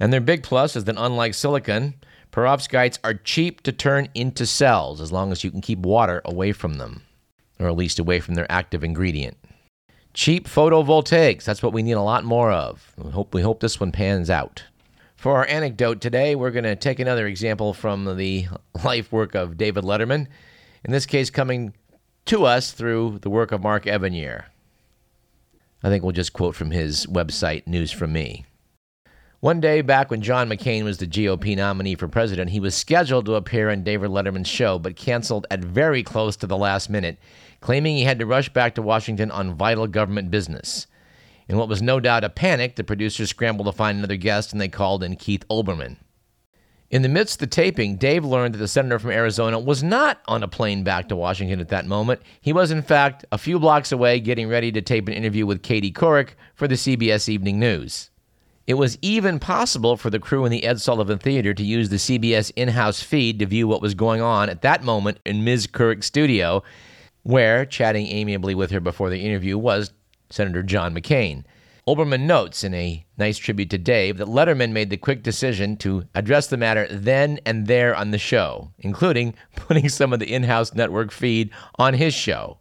And 0.00 0.12
their 0.12 0.20
big 0.20 0.42
plus 0.42 0.74
is 0.74 0.84
that 0.84 0.96
unlike 0.98 1.34
silicon, 1.34 1.94
perovskites 2.34 2.98
are 3.04 3.14
cheap 3.14 3.62
to 3.62 3.70
turn 3.70 4.08
into 4.12 4.44
cells 4.44 5.00
as 5.00 5.12
long 5.12 5.30
as 5.30 5.44
you 5.44 5.52
can 5.52 5.60
keep 5.60 5.78
water 5.78 6.20
away 6.24 6.50
from 6.50 6.74
them, 6.74 7.04
or 7.60 7.68
at 7.68 7.76
least 7.76 8.00
away 8.00 8.18
from 8.18 8.34
their 8.34 8.50
active 8.50 8.82
ingredient. 8.82 9.36
Cheap 10.14 10.48
photovoltaics, 10.48 11.44
that's 11.44 11.62
what 11.62 11.72
we 11.72 11.82
need 11.82 11.92
a 11.92 12.02
lot 12.02 12.24
more 12.24 12.50
of. 12.50 12.92
We 12.98 13.12
hope, 13.12 13.34
we 13.34 13.42
hope 13.42 13.60
this 13.60 13.78
one 13.78 13.92
pans 13.92 14.30
out. 14.30 14.64
For 15.14 15.36
our 15.36 15.46
anecdote 15.46 16.00
today, 16.00 16.34
we're 16.34 16.50
going 16.50 16.64
to 16.64 16.74
take 16.74 16.98
another 16.98 17.28
example 17.28 17.72
from 17.72 18.16
the 18.16 18.48
life 18.84 19.12
work 19.12 19.36
of 19.36 19.56
David 19.56 19.84
Letterman, 19.84 20.26
in 20.84 20.90
this 20.90 21.06
case, 21.06 21.30
coming 21.30 21.72
to 22.26 22.44
us 22.46 22.72
through 22.72 23.20
the 23.22 23.30
work 23.30 23.52
of 23.52 23.62
Mark 23.62 23.84
Evanier. 23.84 24.46
I 25.84 25.88
think 25.88 26.02
we'll 26.02 26.12
just 26.12 26.32
quote 26.32 26.56
from 26.56 26.72
his 26.72 27.06
website, 27.06 27.66
News 27.68 27.92
from 27.92 28.12
Me. 28.12 28.44
One 29.44 29.60
day 29.60 29.82
back 29.82 30.10
when 30.10 30.22
John 30.22 30.48
McCain 30.48 30.84
was 30.84 30.96
the 30.96 31.06
GOP 31.06 31.54
nominee 31.54 31.96
for 31.96 32.08
president, 32.08 32.48
he 32.48 32.60
was 32.60 32.74
scheduled 32.74 33.26
to 33.26 33.34
appear 33.34 33.68
on 33.68 33.82
David 33.82 34.08
Letterman's 34.08 34.48
show, 34.48 34.78
but 34.78 34.96
canceled 34.96 35.46
at 35.50 35.62
very 35.62 36.02
close 36.02 36.34
to 36.36 36.46
the 36.46 36.56
last 36.56 36.88
minute, 36.88 37.18
claiming 37.60 37.94
he 37.94 38.04
had 38.04 38.18
to 38.20 38.24
rush 38.24 38.48
back 38.48 38.74
to 38.74 38.80
Washington 38.80 39.30
on 39.30 39.54
vital 39.54 39.86
government 39.86 40.30
business. 40.30 40.86
In 41.46 41.58
what 41.58 41.68
was 41.68 41.82
no 41.82 42.00
doubt 42.00 42.24
a 42.24 42.30
panic, 42.30 42.76
the 42.76 42.84
producers 42.84 43.28
scrambled 43.28 43.66
to 43.66 43.72
find 43.72 43.98
another 43.98 44.16
guest 44.16 44.52
and 44.52 44.62
they 44.62 44.68
called 44.68 45.04
in 45.04 45.14
Keith 45.14 45.46
Olbermann. 45.50 45.98
In 46.88 47.02
the 47.02 47.10
midst 47.10 47.34
of 47.34 47.40
the 47.40 47.54
taping, 47.54 47.96
Dave 47.96 48.24
learned 48.24 48.54
that 48.54 48.58
the 48.60 48.66
senator 48.66 48.98
from 48.98 49.10
Arizona 49.10 49.58
was 49.58 49.82
not 49.82 50.22
on 50.26 50.42
a 50.42 50.48
plane 50.48 50.84
back 50.84 51.06
to 51.10 51.16
Washington 51.16 51.60
at 51.60 51.68
that 51.68 51.84
moment. 51.84 52.22
He 52.40 52.54
was, 52.54 52.70
in 52.70 52.80
fact, 52.80 53.26
a 53.30 53.36
few 53.36 53.58
blocks 53.58 53.92
away 53.92 54.20
getting 54.20 54.48
ready 54.48 54.72
to 54.72 54.80
tape 54.80 55.06
an 55.06 55.12
interview 55.12 55.44
with 55.44 55.62
Katie 55.62 55.92
Couric 55.92 56.30
for 56.54 56.66
the 56.66 56.76
CBS 56.76 57.28
Evening 57.28 57.60
News. 57.60 58.08
It 58.66 58.74
was 58.74 58.96
even 59.02 59.38
possible 59.38 59.98
for 59.98 60.08
the 60.08 60.18
crew 60.18 60.46
in 60.46 60.50
the 60.50 60.64
Ed 60.64 60.80
Sullivan 60.80 61.18
Theater 61.18 61.52
to 61.52 61.62
use 61.62 61.90
the 61.90 61.96
CBS 61.96 62.50
in 62.56 62.68
house 62.68 63.02
feed 63.02 63.38
to 63.38 63.46
view 63.46 63.68
what 63.68 63.82
was 63.82 63.92
going 63.92 64.22
on 64.22 64.48
at 64.48 64.62
that 64.62 64.82
moment 64.82 65.18
in 65.26 65.44
Ms. 65.44 65.66
Couric's 65.66 66.06
studio, 66.06 66.62
where, 67.24 67.66
chatting 67.66 68.06
amiably 68.06 68.54
with 68.54 68.70
her 68.70 68.80
before 68.80 69.10
the 69.10 69.20
interview, 69.20 69.58
was 69.58 69.92
Senator 70.30 70.62
John 70.62 70.94
McCain. 70.94 71.44
Olbermann 71.86 72.22
notes 72.22 72.64
in 72.64 72.72
a 72.72 73.04
nice 73.18 73.36
tribute 73.36 73.68
to 73.68 73.76
Dave 73.76 74.16
that 74.16 74.28
Letterman 74.28 74.72
made 74.72 74.88
the 74.88 74.96
quick 74.96 75.22
decision 75.22 75.76
to 75.76 76.04
address 76.14 76.46
the 76.46 76.56
matter 76.56 76.88
then 76.90 77.38
and 77.44 77.66
there 77.66 77.94
on 77.94 78.12
the 78.12 78.18
show, 78.18 78.70
including 78.78 79.34
putting 79.56 79.90
some 79.90 80.14
of 80.14 80.20
the 80.20 80.32
in 80.32 80.44
house 80.44 80.72
network 80.72 81.12
feed 81.12 81.50
on 81.78 81.92
his 81.92 82.14
show. 82.14 82.56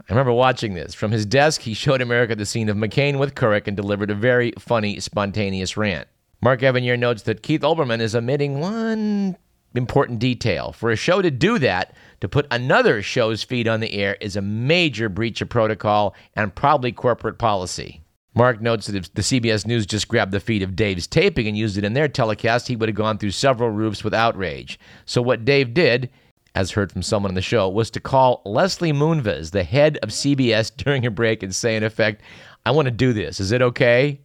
I 0.00 0.12
remember 0.12 0.32
watching 0.32 0.74
this. 0.74 0.92
From 0.94 1.12
his 1.12 1.24
desk, 1.24 1.60
he 1.60 1.74
showed 1.74 2.00
America 2.00 2.34
the 2.34 2.46
scene 2.46 2.68
of 2.68 2.76
McCain 2.76 3.18
with 3.18 3.34
Couric 3.34 3.68
and 3.68 3.76
delivered 3.76 4.10
a 4.10 4.14
very 4.14 4.52
funny, 4.58 4.98
spontaneous 4.98 5.76
rant. 5.76 6.08
Mark 6.40 6.60
Evanier 6.60 6.98
notes 6.98 7.22
that 7.22 7.42
Keith 7.42 7.62
Olbermann 7.62 8.00
is 8.00 8.14
omitting 8.14 8.60
one 8.60 9.36
important 9.74 10.18
detail. 10.18 10.72
For 10.72 10.90
a 10.90 10.96
show 10.96 11.22
to 11.22 11.30
do 11.30 11.58
that, 11.60 11.94
to 12.20 12.28
put 12.28 12.46
another 12.50 13.02
show's 13.02 13.42
feed 13.42 13.68
on 13.68 13.80
the 13.80 13.92
air, 13.92 14.16
is 14.20 14.36
a 14.36 14.42
major 14.42 15.08
breach 15.08 15.40
of 15.40 15.48
protocol 15.48 16.14
and 16.34 16.54
probably 16.54 16.92
corporate 16.92 17.38
policy. 17.38 18.00
Mark 18.34 18.60
notes 18.60 18.88
that 18.88 18.96
if 18.96 19.14
the 19.14 19.22
CBS 19.22 19.64
News 19.64 19.86
just 19.86 20.08
grabbed 20.08 20.32
the 20.32 20.40
feed 20.40 20.62
of 20.62 20.74
Dave's 20.74 21.06
taping 21.06 21.46
and 21.46 21.56
used 21.56 21.78
it 21.78 21.84
in 21.84 21.92
their 21.92 22.08
telecast, 22.08 22.66
he 22.66 22.74
would 22.74 22.88
have 22.88 22.96
gone 22.96 23.16
through 23.16 23.30
several 23.30 23.70
roofs 23.70 24.02
with 24.02 24.12
outrage. 24.12 24.78
So, 25.04 25.22
what 25.22 25.44
Dave 25.44 25.72
did 25.72 26.10
as 26.54 26.70
heard 26.70 26.92
from 26.92 27.02
someone 27.02 27.30
on 27.30 27.34
the 27.34 27.42
show, 27.42 27.68
was 27.68 27.90
to 27.90 28.00
call 28.00 28.42
Leslie 28.44 28.92
Moonves, 28.92 29.50
the 29.50 29.64
head 29.64 29.98
of 30.02 30.10
CBS, 30.10 30.74
during 30.76 31.04
a 31.04 31.10
break 31.10 31.42
and 31.42 31.54
say, 31.54 31.76
in 31.76 31.82
effect, 31.82 32.22
I 32.64 32.70
want 32.70 32.86
to 32.86 32.92
do 32.92 33.12
this. 33.12 33.40
Is 33.40 33.52
it 33.52 33.62
okay? 33.62 34.20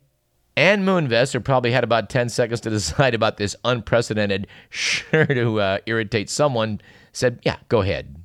And 0.56 0.84
Moonves, 0.84 1.32
who 1.32 1.40
probably 1.40 1.72
had 1.72 1.84
about 1.84 2.10
10 2.10 2.30
seconds 2.30 2.62
to 2.62 2.70
decide 2.70 3.16
about 3.16 3.38
this 3.38 3.56
unprecedented, 3.64 4.48
sure 4.70 5.26
to 5.26 5.60
uh, 5.60 5.78
irritate 5.86 6.30
someone, 6.30 6.82
said, 7.12 7.40
Yeah, 7.44 7.58
go 7.70 7.82
ahead. 7.82 8.16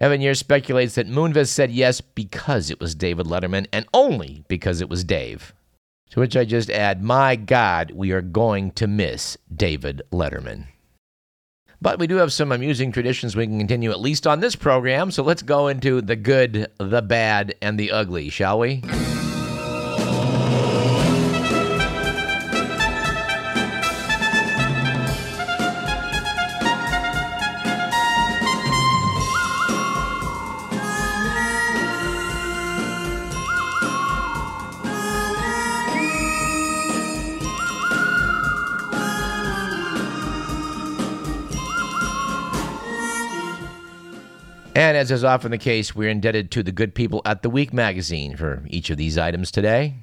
Evanier 0.00 0.36
speculates 0.36 0.94
that 0.94 1.06
Moonves 1.06 1.48
said 1.48 1.70
yes 1.70 2.00
because 2.00 2.70
it 2.70 2.80
was 2.80 2.94
David 2.94 3.26
Letterman 3.26 3.66
and 3.72 3.86
only 3.92 4.42
because 4.48 4.80
it 4.80 4.88
was 4.88 5.04
Dave. 5.04 5.52
To 6.10 6.20
which 6.20 6.36
I 6.36 6.44
just 6.44 6.70
add, 6.70 7.02
My 7.02 7.36
God, 7.36 7.92
we 7.92 8.10
are 8.12 8.22
going 8.22 8.70
to 8.72 8.86
miss 8.86 9.36
David 9.54 10.02
Letterman. 10.10 10.66
But 11.82 11.98
we 11.98 12.06
do 12.06 12.14
have 12.16 12.32
some 12.32 12.52
amusing 12.52 12.92
traditions 12.92 13.34
we 13.34 13.44
can 13.44 13.58
continue 13.58 13.90
at 13.90 13.98
least 13.98 14.24
on 14.24 14.38
this 14.38 14.54
program, 14.54 15.10
so 15.10 15.24
let's 15.24 15.42
go 15.42 15.66
into 15.66 16.00
the 16.00 16.14
good, 16.14 16.68
the 16.78 17.02
bad, 17.02 17.56
and 17.60 17.76
the 17.76 17.90
ugly, 17.90 18.28
shall 18.28 18.60
we? 18.60 18.84
And 44.82 44.96
as 44.96 45.12
is 45.12 45.22
often 45.22 45.52
the 45.52 45.58
case, 45.58 45.94
we're 45.94 46.08
indebted 46.08 46.50
to 46.50 46.64
the 46.64 46.72
good 46.72 46.92
people 46.92 47.22
at 47.24 47.42
The 47.42 47.50
Week 47.50 47.72
magazine 47.72 48.36
for 48.36 48.64
each 48.66 48.90
of 48.90 48.96
these 48.96 49.16
items 49.16 49.52
today. 49.52 49.94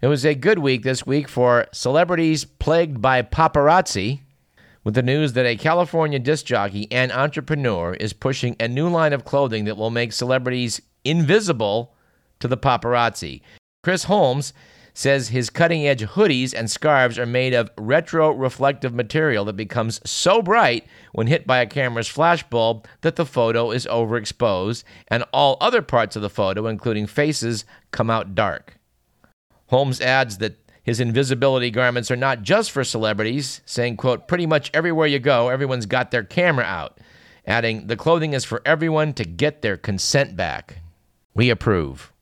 It 0.00 0.06
was 0.06 0.24
a 0.24 0.36
good 0.36 0.60
week 0.60 0.84
this 0.84 1.04
week 1.04 1.26
for 1.26 1.66
celebrities 1.72 2.44
plagued 2.44 3.02
by 3.02 3.22
paparazzi, 3.22 4.20
with 4.84 4.94
the 4.94 5.02
news 5.02 5.32
that 5.32 5.46
a 5.46 5.56
California 5.56 6.20
disc 6.20 6.46
jockey 6.46 6.86
and 6.92 7.10
entrepreneur 7.10 7.94
is 7.94 8.12
pushing 8.12 8.54
a 8.60 8.68
new 8.68 8.88
line 8.88 9.12
of 9.12 9.24
clothing 9.24 9.64
that 9.64 9.76
will 9.76 9.90
make 9.90 10.12
celebrities 10.12 10.80
invisible 11.04 11.92
to 12.38 12.46
the 12.46 12.56
paparazzi. 12.56 13.40
Chris 13.82 14.04
Holmes 14.04 14.52
says 14.98 15.28
his 15.28 15.48
cutting 15.48 15.86
edge 15.86 16.02
hoodies 16.02 16.52
and 16.52 16.68
scarves 16.68 17.20
are 17.20 17.24
made 17.24 17.54
of 17.54 17.70
retro 17.78 18.32
reflective 18.32 18.92
material 18.92 19.44
that 19.44 19.52
becomes 19.52 20.00
so 20.04 20.42
bright 20.42 20.84
when 21.12 21.28
hit 21.28 21.46
by 21.46 21.58
a 21.58 21.66
camera's 21.66 22.08
flashbulb 22.08 22.84
that 23.02 23.14
the 23.14 23.24
photo 23.24 23.70
is 23.70 23.86
overexposed 23.86 24.82
and 25.06 25.22
all 25.32 25.56
other 25.60 25.82
parts 25.82 26.16
of 26.16 26.22
the 26.22 26.28
photo, 26.28 26.66
including 26.66 27.06
faces, 27.06 27.64
come 27.92 28.10
out 28.10 28.34
dark. 28.34 28.76
Holmes 29.66 30.00
adds 30.00 30.38
that 30.38 30.56
his 30.82 30.98
invisibility 30.98 31.70
garments 31.70 32.10
are 32.10 32.16
not 32.16 32.42
just 32.42 32.72
for 32.72 32.82
celebrities, 32.82 33.60
saying, 33.64 33.98
quote, 33.98 34.26
pretty 34.26 34.46
much 34.46 34.68
everywhere 34.74 35.06
you 35.06 35.20
go, 35.20 35.48
everyone's 35.48 35.86
got 35.86 36.10
their 36.10 36.24
camera 36.24 36.64
out. 36.64 36.98
Adding, 37.46 37.86
the 37.86 37.96
clothing 37.96 38.32
is 38.32 38.44
for 38.44 38.62
everyone 38.64 39.12
to 39.12 39.24
get 39.24 39.62
their 39.62 39.76
consent 39.76 40.34
back. 40.34 40.78
We 41.34 41.50
approve. 41.50 42.12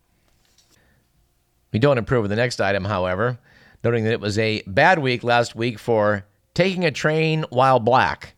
We 1.76 1.80
don't 1.80 1.98
approve 1.98 2.24
of 2.24 2.30
the 2.30 2.36
next 2.36 2.58
item, 2.58 2.86
however, 2.86 3.38
noting 3.84 4.04
that 4.04 4.14
it 4.14 4.20
was 4.20 4.38
a 4.38 4.62
bad 4.66 4.98
week 4.98 5.22
last 5.22 5.54
week 5.54 5.78
for 5.78 6.24
taking 6.54 6.86
a 6.86 6.90
train 6.90 7.44
while 7.50 7.80
black. 7.80 8.34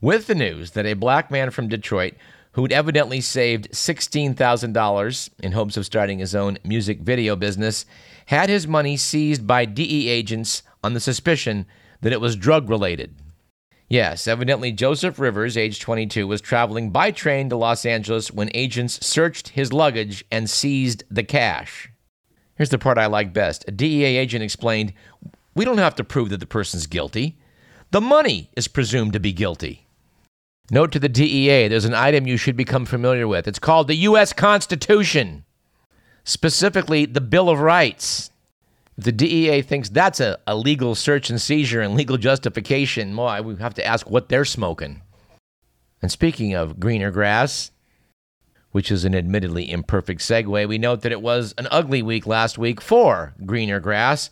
With 0.00 0.28
the 0.28 0.36
news 0.36 0.70
that 0.70 0.86
a 0.86 0.94
black 0.94 1.28
man 1.28 1.50
from 1.50 1.66
Detroit 1.66 2.14
who'd 2.52 2.70
evidently 2.70 3.20
saved 3.20 3.72
$16,000 3.72 5.30
in 5.42 5.50
hopes 5.50 5.76
of 5.76 5.86
starting 5.86 6.20
his 6.20 6.36
own 6.36 6.56
music 6.62 7.00
video 7.00 7.34
business 7.34 7.84
had 8.26 8.48
his 8.48 8.68
money 8.68 8.96
seized 8.96 9.44
by 9.44 9.64
DEA 9.64 10.08
agents 10.08 10.62
on 10.84 10.94
the 10.94 11.00
suspicion 11.00 11.66
that 12.02 12.12
it 12.12 12.20
was 12.20 12.36
drug 12.36 12.70
related. 12.70 13.12
Yes, 13.88 14.28
evidently 14.28 14.70
Joseph 14.70 15.18
Rivers, 15.18 15.56
age 15.56 15.80
22, 15.80 16.28
was 16.28 16.40
traveling 16.40 16.90
by 16.90 17.10
train 17.10 17.48
to 17.48 17.56
Los 17.56 17.84
Angeles 17.84 18.30
when 18.30 18.50
agents 18.54 19.04
searched 19.04 19.48
his 19.48 19.72
luggage 19.72 20.24
and 20.30 20.48
seized 20.48 21.02
the 21.10 21.24
cash. 21.24 21.90
Here's 22.58 22.70
the 22.70 22.78
part 22.78 22.98
I 22.98 23.06
like 23.06 23.32
best. 23.32 23.64
A 23.68 23.70
DEA 23.70 24.16
agent 24.18 24.44
explained 24.44 24.92
We 25.54 25.64
don't 25.64 25.78
have 25.78 25.94
to 25.94 26.04
prove 26.04 26.28
that 26.30 26.40
the 26.40 26.46
person's 26.46 26.86
guilty. 26.86 27.38
The 27.92 28.00
money 28.00 28.50
is 28.56 28.68
presumed 28.68 29.14
to 29.14 29.20
be 29.20 29.32
guilty. 29.32 29.86
Note 30.70 30.92
to 30.92 30.98
the 30.98 31.08
DEA 31.08 31.68
there's 31.68 31.86
an 31.86 31.94
item 31.94 32.26
you 32.26 32.36
should 32.36 32.56
become 32.56 32.84
familiar 32.84 33.26
with. 33.26 33.48
It's 33.48 33.58
called 33.58 33.88
the 33.88 33.94
U.S. 33.94 34.32
Constitution, 34.32 35.44
specifically 36.24 37.06
the 37.06 37.22
Bill 37.22 37.48
of 37.48 37.60
Rights. 37.60 38.30
The 38.98 39.12
DEA 39.12 39.62
thinks 39.62 39.88
that's 39.88 40.18
a, 40.18 40.38
a 40.46 40.56
legal 40.56 40.96
search 40.96 41.30
and 41.30 41.40
seizure 41.40 41.80
and 41.80 41.94
legal 41.96 42.18
justification, 42.18 43.16
well, 43.16 43.42
we 43.42 43.54
have 43.56 43.74
to 43.74 43.86
ask 43.86 44.10
what 44.10 44.28
they're 44.28 44.44
smoking. 44.44 45.02
And 46.02 46.10
speaking 46.10 46.54
of 46.54 46.78
greener 46.78 47.12
grass, 47.12 47.70
which 48.72 48.90
is 48.90 49.04
an 49.04 49.14
admittedly 49.14 49.70
imperfect 49.70 50.20
segue, 50.20 50.68
we 50.68 50.78
note 50.78 51.02
that 51.02 51.12
it 51.12 51.22
was 51.22 51.54
an 51.58 51.68
ugly 51.70 52.02
week 52.02 52.26
last 52.26 52.58
week 52.58 52.80
for 52.80 53.34
greener 53.44 53.80
grass, 53.80 54.30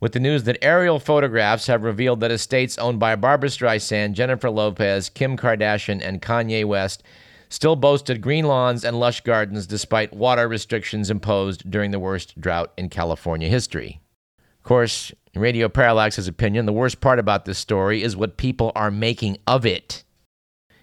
with 0.00 0.12
the 0.12 0.20
news 0.20 0.44
that 0.44 0.58
aerial 0.62 0.98
photographs 0.98 1.66
have 1.66 1.82
revealed 1.82 2.20
that 2.20 2.30
estates 2.30 2.78
owned 2.78 2.98
by 2.98 3.14
Barbra 3.16 3.48
Streisand, 3.48 4.12
Jennifer 4.14 4.50
Lopez, 4.50 5.08
Kim 5.08 5.36
Kardashian, 5.36 6.00
and 6.02 6.22
Kanye 6.22 6.64
West 6.64 7.02
still 7.50 7.76
boasted 7.76 8.22
green 8.22 8.46
lawns 8.46 8.84
and 8.84 8.98
lush 8.98 9.20
gardens 9.20 9.66
despite 9.66 10.14
water 10.14 10.48
restrictions 10.48 11.10
imposed 11.10 11.70
during 11.70 11.90
the 11.90 11.98
worst 11.98 12.40
drought 12.40 12.72
in 12.78 12.88
California 12.88 13.48
history. 13.48 14.00
Of 14.38 14.64
course, 14.64 15.12
in 15.34 15.40
Radio 15.40 15.68
Parallax's 15.68 16.28
opinion, 16.28 16.66
the 16.66 16.72
worst 16.72 17.00
part 17.00 17.18
about 17.18 17.44
this 17.44 17.58
story 17.58 18.02
is 18.02 18.16
what 18.16 18.36
people 18.36 18.72
are 18.74 18.90
making 18.90 19.36
of 19.46 19.66
it. 19.66 20.04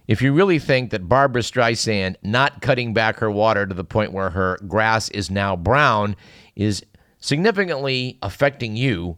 If 0.07 0.21
you 0.21 0.31
really 0.31 0.57
think 0.57 0.91
that 0.91 1.09
Barbra 1.09 1.41
Streisand 1.41 2.15
not 2.23 2.61
cutting 2.61 2.93
back 2.93 3.17
her 3.17 3.29
water 3.29 3.65
to 3.65 3.73
the 3.73 3.83
point 3.83 4.13
where 4.13 4.29
her 4.29 4.57
grass 4.67 5.09
is 5.09 5.29
now 5.29 5.55
brown 5.55 6.15
is 6.55 6.83
significantly 7.19 8.17
affecting 8.21 8.77
you, 8.77 9.17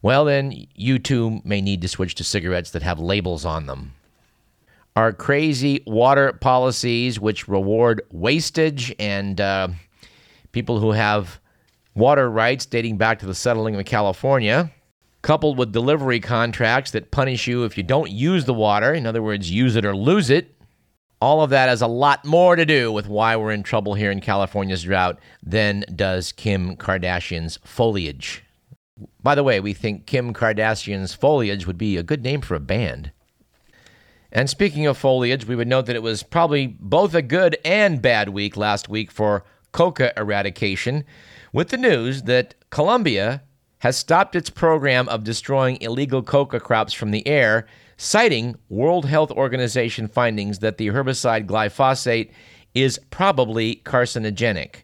well, 0.00 0.24
then 0.24 0.66
you 0.74 0.98
too 0.98 1.42
may 1.44 1.60
need 1.60 1.82
to 1.82 1.88
switch 1.88 2.14
to 2.16 2.24
cigarettes 2.24 2.70
that 2.70 2.82
have 2.82 2.98
labels 2.98 3.44
on 3.44 3.66
them. 3.66 3.92
Our 4.96 5.12
crazy 5.12 5.82
water 5.86 6.32
policies, 6.32 7.20
which 7.20 7.46
reward 7.46 8.00
wastage 8.10 8.94
and 8.98 9.38
uh, 9.40 9.68
people 10.52 10.80
who 10.80 10.92
have 10.92 11.38
water 11.94 12.30
rights 12.30 12.64
dating 12.64 12.96
back 12.96 13.18
to 13.18 13.26
the 13.26 13.34
settling 13.34 13.76
of 13.76 13.84
California, 13.84 14.72
coupled 15.22 15.58
with 15.58 15.72
delivery 15.72 16.20
contracts 16.20 16.90
that 16.92 17.10
punish 17.10 17.46
you 17.46 17.64
if 17.64 17.76
you 17.76 17.82
don't 17.82 18.10
use 18.10 18.44
the 18.44 18.54
water, 18.54 18.92
in 18.94 19.06
other 19.06 19.22
words, 19.22 19.50
use 19.50 19.76
it 19.76 19.84
or 19.84 19.94
lose 19.94 20.30
it, 20.30 20.56
all 21.20 21.42
of 21.42 21.50
that 21.50 21.68
has 21.68 21.82
a 21.82 21.86
lot 21.86 22.24
more 22.24 22.56
to 22.56 22.64
do 22.64 22.90
with 22.90 23.06
why 23.06 23.36
we're 23.36 23.52
in 23.52 23.62
trouble 23.62 23.94
here 23.94 24.10
in 24.10 24.20
California's 24.20 24.84
drought 24.84 25.18
than 25.42 25.84
does 25.94 26.32
Kim 26.32 26.76
Kardashian's 26.76 27.58
foliage. 27.62 28.42
By 29.22 29.34
the 29.34 29.44
way, 29.44 29.60
we 29.60 29.74
think 29.74 30.06
Kim 30.06 30.32
Kardashian's 30.32 31.14
foliage 31.14 31.66
would 31.66 31.78
be 31.78 31.96
a 31.96 32.02
good 32.02 32.22
name 32.22 32.40
for 32.40 32.54
a 32.54 32.60
band. 32.60 33.12
And 34.32 34.48
speaking 34.48 34.86
of 34.86 34.96
foliage, 34.96 35.46
we 35.46 35.56
would 35.56 35.68
note 35.68 35.86
that 35.86 35.96
it 35.96 36.02
was 36.02 36.22
probably 36.22 36.66
both 36.66 37.14
a 37.14 37.22
good 37.22 37.58
and 37.64 38.00
bad 38.00 38.30
week 38.30 38.56
last 38.56 38.88
week 38.88 39.10
for 39.10 39.44
coca 39.72 40.12
eradication, 40.16 41.04
with 41.52 41.68
the 41.68 41.76
news 41.76 42.22
that 42.22 42.54
Colombia 42.70 43.42
has 43.80 43.96
stopped 43.96 44.36
its 44.36 44.50
program 44.50 45.08
of 45.08 45.24
destroying 45.24 45.78
illegal 45.80 46.22
coca 46.22 46.60
crops 46.60 46.92
from 46.92 47.10
the 47.10 47.26
air, 47.26 47.66
citing 47.96 48.56
World 48.68 49.06
Health 49.06 49.30
Organization 49.30 50.06
findings 50.06 50.60
that 50.60 50.78
the 50.78 50.88
herbicide 50.88 51.46
glyphosate 51.46 52.30
is 52.74 53.00
probably 53.10 53.76
carcinogenic. 53.84 54.76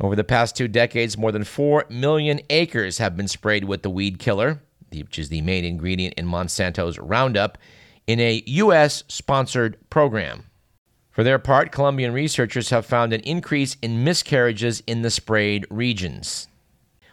Over 0.00 0.14
the 0.14 0.24
past 0.24 0.56
two 0.56 0.68
decades, 0.68 1.16
more 1.16 1.32
than 1.32 1.44
4 1.44 1.86
million 1.88 2.40
acres 2.50 2.98
have 2.98 3.16
been 3.16 3.28
sprayed 3.28 3.64
with 3.64 3.82
the 3.82 3.90
weed 3.90 4.18
killer, 4.18 4.62
which 4.90 5.18
is 5.18 5.28
the 5.28 5.42
main 5.42 5.64
ingredient 5.64 6.14
in 6.14 6.26
Monsanto's 6.26 6.98
Roundup, 6.98 7.56
in 8.06 8.20
a 8.20 8.42
U.S. 8.46 9.04
sponsored 9.08 9.78
program. 9.90 10.44
For 11.10 11.24
their 11.24 11.38
part, 11.38 11.72
Colombian 11.72 12.12
researchers 12.12 12.70
have 12.70 12.84
found 12.84 13.12
an 13.12 13.20
increase 13.20 13.76
in 13.80 14.04
miscarriages 14.04 14.82
in 14.86 15.02
the 15.02 15.10
sprayed 15.10 15.66
regions. 15.70 16.48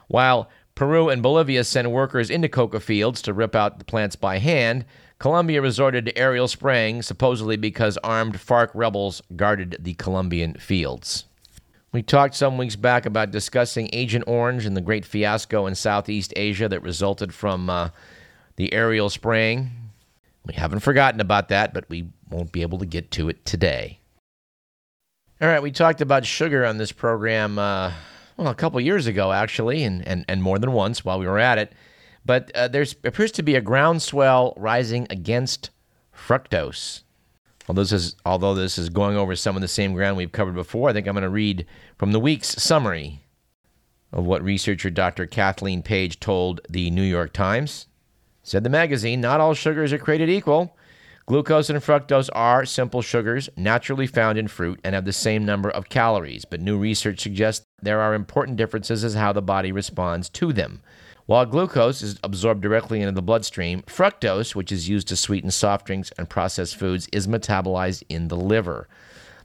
While 0.08 0.50
Peru 0.80 1.10
and 1.10 1.22
Bolivia 1.22 1.66
sent 1.66 1.92
workers 1.92 2.30
into 2.30 2.48
coca 2.48 2.80
fields 2.80 3.22
to 3.24 3.34
rip 3.34 3.54
out 3.54 3.80
the 3.80 3.84
plants 3.84 4.16
by 4.16 4.38
hand, 4.38 4.86
Colombia 5.18 5.62
resorted 5.62 6.06
to 6.06 6.18
aerial 6.18 6.48
spraying, 6.48 7.02
supposedly 7.02 7.58
because 7.58 7.98
armed 7.98 8.36
FARC 8.36 8.70
rebels 8.74 9.22
guarded 9.36 9.76
the 9.82 9.96
Colombian 9.96 10.54
fields. 10.54 11.26
We 11.92 12.02
talked 12.02 12.34
some 12.34 12.58
weeks 12.58 12.78
back 12.78 13.06
about 13.06 13.32
discussing 13.32 13.90
Agent 13.92 14.24
Orange 14.26 14.66
and 14.66 14.78
the 14.78 14.80
great 14.80 15.04
fiasco 15.04 15.68
in 15.68 15.76
Southeast 15.76 16.32
Asia 16.38 16.70
that 16.70 16.82
resulted 16.82 17.34
from 17.34 17.70
uh, 17.70 17.90
the 18.56 18.72
aerial 18.72 19.10
spraying. 19.10 19.72
We 20.46 20.54
haven't 20.54 20.80
forgotten 20.80 21.20
about 21.20 21.50
that, 21.50 21.74
but 21.74 21.90
we 21.90 22.08
won't 22.30 22.54
be 22.54 22.62
able 22.62 22.80
to 22.80 22.86
get 22.86 23.12
to 23.12 23.28
it 23.28 23.44
today. 23.44 24.00
All 25.42 25.50
right, 25.50 25.62
we 25.62 25.72
talked 25.72 26.00
about 26.00 26.26
sugar 26.26 26.66
on 26.66 26.78
this 26.78 26.94
program, 26.94 27.60
uh, 27.60 27.92
well, 28.40 28.48
a 28.48 28.56
couple 28.56 28.80
years 28.80 29.06
ago, 29.06 29.34
actually, 29.34 29.84
and, 29.84 30.08
and, 30.08 30.24
and 30.30 30.42
more 30.42 30.58
than 30.60 30.72
once 30.72 31.04
while 31.04 31.20
we 31.20 31.28
were 31.28 31.40
at 31.40 31.58
it. 31.58 31.74
But 32.26 32.50
uh, 32.56 32.70
there 32.70 32.86
appears 33.04 33.34
to 33.34 33.44
be 33.44 33.56
a 33.56 33.62
groundswell 33.62 34.54
rising 34.56 35.08
against 35.10 35.72
fructose. 36.16 37.04
Although 37.68 37.82
this, 37.82 37.92
is, 37.92 38.16
although 38.26 38.56
this 38.56 38.78
is 38.78 38.88
going 38.88 39.18
over 39.18 39.36
some 39.36 39.58
of 39.58 39.62
the 39.62 39.68
same 39.68 39.94
ground 39.94 40.16
we've 40.16 40.32
covered 40.32 40.56
before, 40.56 40.90
I 40.90 40.94
think 40.94 41.06
I'm 41.06 41.16
going 41.16 41.24
to 41.24 41.30
read 41.30 41.66
from 41.98 42.14
the 42.14 42.20
week's 42.20 42.48
summary 42.48 43.26
of 44.14 44.26
what 44.26 44.42
researcher 44.42 44.90
Dr. 44.90 45.26
Kathleen 45.26 45.84
Page 45.84 46.22
told 46.22 46.62
the 46.70 46.90
New 46.92 47.04
York 47.04 47.34
Times. 47.34 47.88
Said 48.42 48.64
the 48.64 48.70
magazine, 48.70 49.20
not 49.20 49.42
all 49.42 49.54
sugars 49.54 49.92
are 49.92 50.00
created 50.00 50.30
equal. 50.30 50.78
Glucose 51.30 51.70
and 51.70 51.78
fructose 51.78 52.28
are 52.34 52.66
simple 52.66 53.04
sugars 53.04 53.52
naturally 53.56 54.08
found 54.08 54.36
in 54.40 54.48
fruit 54.48 54.80
and 54.84 54.96
have 54.96 55.06
the 55.06 55.14
same 55.14 55.46
number 55.46 55.70
of 55.70 55.88
calories, 55.88 56.44
but 56.44 56.60
new 56.60 56.76
research 56.76 57.20
suggests 57.20 57.64
there 57.84 58.02
are 58.02 58.16
important 58.16 58.58
differences 58.58 59.04
as 59.04 59.14
how 59.14 59.32
the 59.32 59.40
body 59.40 59.72
responds 59.72 60.28
to 60.28 60.52
them. 60.52 60.82
While 61.28 61.46
glucose 61.46 62.02
is 62.02 62.20
absorbed 62.24 62.64
directly 62.64 63.02
into 63.02 63.12
the 63.12 63.22
bloodstream, 63.22 63.84
fructose, 63.84 64.56
which 64.56 64.72
is 64.72 64.90
used 64.90 65.08
to 65.10 65.16
sweeten 65.16 65.52
soft 65.52 65.86
drinks 65.86 66.12
and 66.18 66.28
processed 66.28 66.76
foods, 66.76 67.08
is 67.14 67.28
metabolized 67.28 68.02
in 68.10 68.30
the 68.30 68.36
liver. 68.36 68.88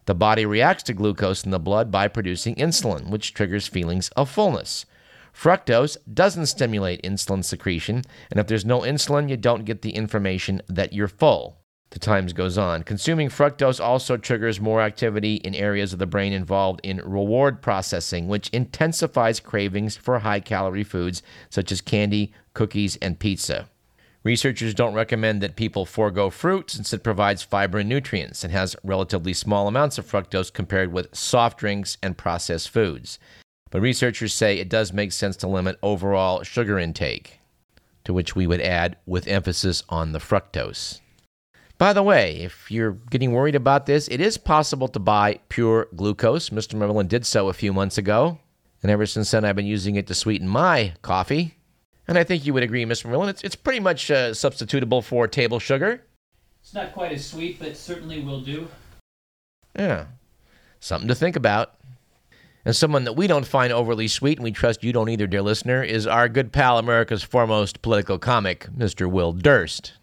The 0.07 0.15
body 0.15 0.47
reacts 0.47 0.85
to 0.85 0.95
glucose 0.95 1.45
in 1.45 1.51
the 1.51 1.59
blood 1.59 1.91
by 1.91 2.09
producing 2.09 2.55
insulin, 2.55 3.11
which 3.11 3.35
triggers 3.35 3.69
feelings 3.69 4.09
of 4.17 4.31
fullness. 4.31 4.87
Fructose 5.35 5.99
doesn't 6.15 6.47
stimulate 6.47 7.03
insulin 7.03 7.45
secretion, 7.45 8.05
and 8.31 8.41
if 8.41 8.47
there's 8.47 8.65
no 8.65 8.81
insulin, 8.81 9.29
you 9.29 9.37
don't 9.37 9.67
get 9.67 9.83
the 9.83 9.95
information 9.95 10.63
that 10.67 10.95
you're 10.95 11.09
full. 11.09 11.59
The 11.91 11.99
times 12.01 12.33
goes 12.33 12.59
on. 12.59 12.83
Consuming 12.83 13.29
fructose 13.29 13.79
also 13.83 14.17
triggers 14.17 14.61
more 14.61 14.81
activity 14.81 15.37
in 15.37 15.55
areas 15.55 15.93
of 15.93 16.01
the 16.01 16.07
brain 16.07 16.33
involved 16.33 16.81
in 16.83 16.99
reward 17.05 17.63
processing, 17.63 18.27
which 18.27 18.49
intensifies 18.49 19.39
cravings 19.39 19.97
for 19.97 20.19
high 20.19 20.41
calorie 20.41 20.83
foods 20.83 21.23
such 21.51 21.71
as 21.71 21.81
candy, 21.81 22.33
cookies, 22.53 22.97
and 22.97 23.21
pizza. 23.21 23.69
Researchers 24.25 24.73
don't 24.73 24.95
recommend 24.95 25.43
that 25.43 25.55
people 25.55 25.85
forego 25.85 26.31
fruit 26.31 26.71
since 26.71 26.95
it 26.95 27.05
provides 27.05 27.43
fiber 27.43 27.79
and 27.79 27.89
nutrients 27.91 28.43
and 28.43 28.53
has 28.53 28.75
relatively 28.83 29.35
small 29.35 29.69
amounts 29.69 29.99
of 29.99 30.11
fructose 30.11 30.51
compared 30.51 30.91
with 30.93 31.15
soft 31.15 31.59
drinks 31.59 31.99
and 32.03 32.17
processed 32.17 32.71
foods. 32.71 33.19
But 33.71 33.83
researchers 33.83 34.33
say 34.33 34.59
it 34.59 34.71
does 34.71 34.95
make 34.95 35.13
sense 35.13 35.37
to 35.37 35.47
limit 35.47 35.79
overall 35.83 36.43
sugar 36.43 36.79
intake, 36.79 37.41
to 38.05 38.15
which 38.15 38.35
we 38.35 38.47
would 38.47 38.63
add 38.63 38.97
with 39.05 39.29
emphasis 39.29 39.83
on 39.91 40.13
the 40.13 40.21
fructose. 40.21 41.01
By 41.77 41.93
the 41.93 42.03
way, 42.03 42.37
if 42.37 42.71
you're 42.71 42.93
getting 43.11 43.33
worried 43.33 43.57
about 43.57 43.87
this, 43.87 44.07
it 44.09 44.21
is 44.21 44.39
possible 44.39 44.87
to 44.89 44.99
buy 45.01 45.41
pure 45.49 45.89
glucose. 45.97 46.51
Mr. 46.51 46.75
Merlin 46.75 47.09
did 47.09 47.27
so 47.27 47.49
a 47.49 47.53
few 47.53 47.73
months 47.73 47.99
ago, 47.99 48.39
and 48.83 48.91
ever 48.91 49.07
since 49.07 49.31
then 49.31 49.45
I've 49.45 49.57
been 49.57 49.67
using 49.67 49.97
it 49.97 50.07
to 50.07 50.15
sweeten 50.15 50.47
my 50.47 50.95
coffee. 51.03 51.57
And 52.07 52.17
I 52.17 52.23
think 52.23 52.47
you 52.47 52.55
would 52.55 52.63
agree, 52.63 52.85
Mr. 52.85 53.07
Merlin, 53.07 53.29
it's, 53.29 53.43
it's 53.43 53.57
pretty 53.57 53.81
much 53.81 54.11
uh, 54.11 54.31
substitutable 54.31 55.03
for 55.03 55.27
table 55.27 55.59
sugar. 55.59 56.03
It's 56.61 56.75
not 56.75 56.93
quite 56.93 57.13
as 57.13 57.27
sweet, 57.27 57.59
but 57.59 57.77
certainly 57.77 58.23
will 58.23 58.41
do. 58.41 58.69
Yeah, 59.77 60.07
something 60.81 61.09
to 61.09 61.15
think 61.15 61.35
about. 61.35 61.75
And 62.65 62.75
someone 62.75 63.05
that 63.05 63.15
we 63.15 63.27
don't 63.27 63.47
find 63.47 63.73
overly 63.73 64.09
sweet, 64.09 64.39
and 64.39 64.45
we 64.45 64.53
trust 64.53 64.85
you 64.85 64.93
don't 64.93 65.11
either, 65.11 65.27
dear 65.27 65.43
listener, 65.43 65.83
is 65.83 66.07
our 66.07 66.29
good 66.29 66.53
pal, 66.53 66.79
America's 66.79 67.23
foremost 67.23 67.83
political 67.83 68.19
comic, 68.19 68.69
Mr. 68.75 69.11
Will 69.11 69.33
Durst. 69.33 69.95